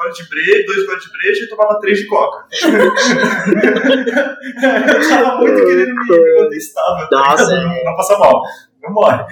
[0.00, 2.46] gole de breja, dois goles de breja e tomava três de coca.
[4.94, 6.08] eu tava muito querendo me
[7.10, 7.66] Nossa, ligado?
[7.66, 8.42] não, não passa mal,
[8.82, 9.24] não morre.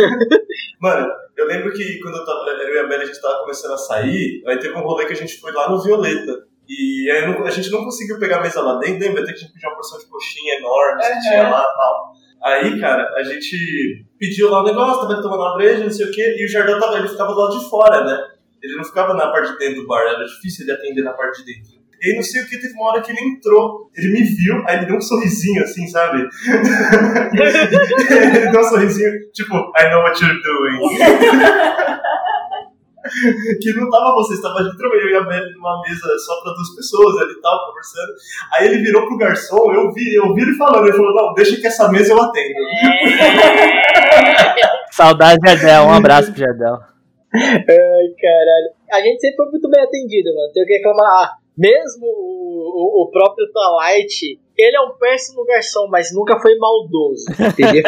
[0.80, 1.06] Mano,
[1.36, 3.78] eu lembro que quando eu, tava, eu e a Bela a gente tava começando a
[3.78, 6.32] sair, aí teve um rolê que a gente foi lá no Violeta.
[6.68, 9.22] E aí não- a gente não conseguiu pegar a mesa lá dentro, lembra?
[9.22, 11.20] Até que a gente pediu uma porção de coxinha enorme, que Uhum.
[11.20, 12.12] tinha lá e tal.
[12.44, 16.10] Aí, cara, a gente pediu lá o negócio, tava tomando uma breja, não sei o
[16.10, 18.18] quê, e o Jardel tava, ele ficava do lado de fora, né?
[18.62, 21.44] Ele não ficava na parte de dentro do bar, era difícil ele atender na parte
[21.44, 21.82] de dentro.
[22.00, 24.62] E aí, não sei o que, teve uma hora que ele entrou, ele me viu,
[24.66, 26.18] aí ele deu um sorrisinho assim, sabe?
[28.10, 30.80] ele deu um sorrisinho, tipo, I know what you're doing.
[33.60, 37.22] que não tava você, estava literalmente eu e a numa mesa só pra duas pessoas
[37.22, 38.12] ali e tal, conversando.
[38.52, 41.56] Aí ele virou pro garçom, eu vi, eu vi ele falando, ele falou, não, deixa
[41.60, 42.60] que essa mesa eu atendo.
[44.90, 46.91] Saudade de Jardel, um abraço pro Jardel.
[47.34, 48.70] Ai, caralho.
[48.92, 50.52] A gente sempre foi muito bem atendido, mano.
[50.52, 51.06] Tem o que reclamar.
[51.06, 56.56] Ah, mesmo o, o, o próprio Twilight, ele é um péssimo garçom, mas nunca foi
[56.56, 57.24] maldoso.
[57.32, 57.82] Entendeu?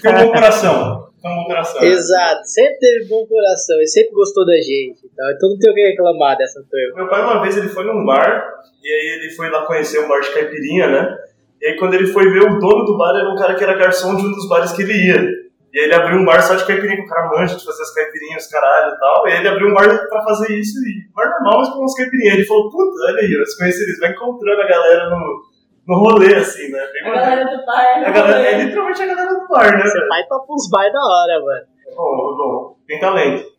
[0.00, 1.08] Tem um bom coração.
[1.20, 1.82] Tem um bom coração.
[1.82, 2.40] Exato.
[2.44, 3.76] Sempre teve bom coração.
[3.76, 5.00] Ele sempre gostou da gente.
[5.12, 6.96] Então, então não tem o que reclamar dessa turma.
[6.96, 8.44] Meu pai, uma vez, ele foi num bar,
[8.82, 11.18] e aí ele foi lá conhecer um bar de caipirinha, né?
[11.60, 13.74] E aí, quando ele foi ver o dono do bar, era um cara que era
[13.74, 15.41] garçom de um dos bares que ele ia.
[15.72, 17.82] E aí, ele abriu um bar só de caipirinha, que o cara manja de fazer
[17.82, 19.26] as caipirinhas, caralho e tal.
[19.26, 21.94] E aí, ele abriu um bar pra fazer isso, e bar normal, mas com umas
[21.94, 22.34] caipirinhas.
[22.34, 25.42] Ele falou, puta, olha aí, você conhece eles, vai encontrando a galera no,
[25.88, 26.86] no rolê, assim, né?
[26.92, 27.26] Bem A maneiro.
[27.30, 28.06] galera do bar.
[28.06, 29.82] A galera, é literalmente a galera do bar, né?
[29.86, 30.08] Seu velho?
[30.08, 31.66] pai topa uns bar da hora, mano.
[31.96, 33.50] Bom, bom, tem talento.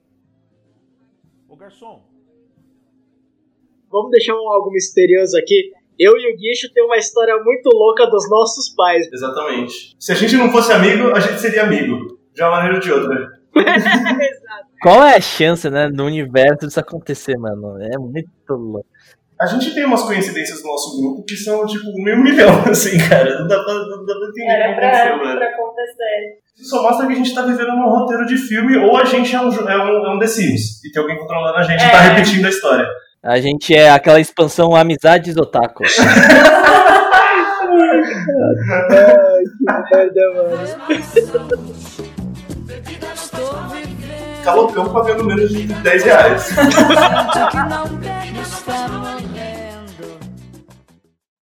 [1.49, 2.01] Ô garçom,
[3.91, 5.71] Vamos deixar um algo misterioso aqui.
[5.99, 9.07] Eu e o Guicho tem uma história muito louca dos nossos pais.
[9.11, 9.95] Exatamente.
[9.99, 12.17] Se a gente não fosse amigo, a gente seria amigo.
[12.33, 13.31] De uma maneira ou de outra.
[13.55, 14.67] Exato.
[14.81, 17.77] Qual é a chance, né, do universo disso acontecer, mano?
[17.81, 18.87] É muito louco.
[19.39, 23.39] A gente tem umas coincidências no nosso grupo que são tipo meio milhão, assim, cara.
[23.39, 26.39] Não dá pra, não dá pra entender Era pra, aconteceu, pra acontecer.
[26.55, 29.35] Isso só mostra que a gente tá vivendo num roteiro de filme ou a gente
[29.35, 30.83] é um, é um, é um The Sims.
[30.85, 32.09] E tem alguém controlando a gente e tá É.
[32.09, 32.87] repetindo a história.
[33.23, 35.83] A gente é aquela expansão Amizades Otaku.
[39.91, 40.63] Merda, mano.
[43.15, 44.43] Estou vivendo.
[44.43, 46.49] Calopão pagando menos de 10 reais.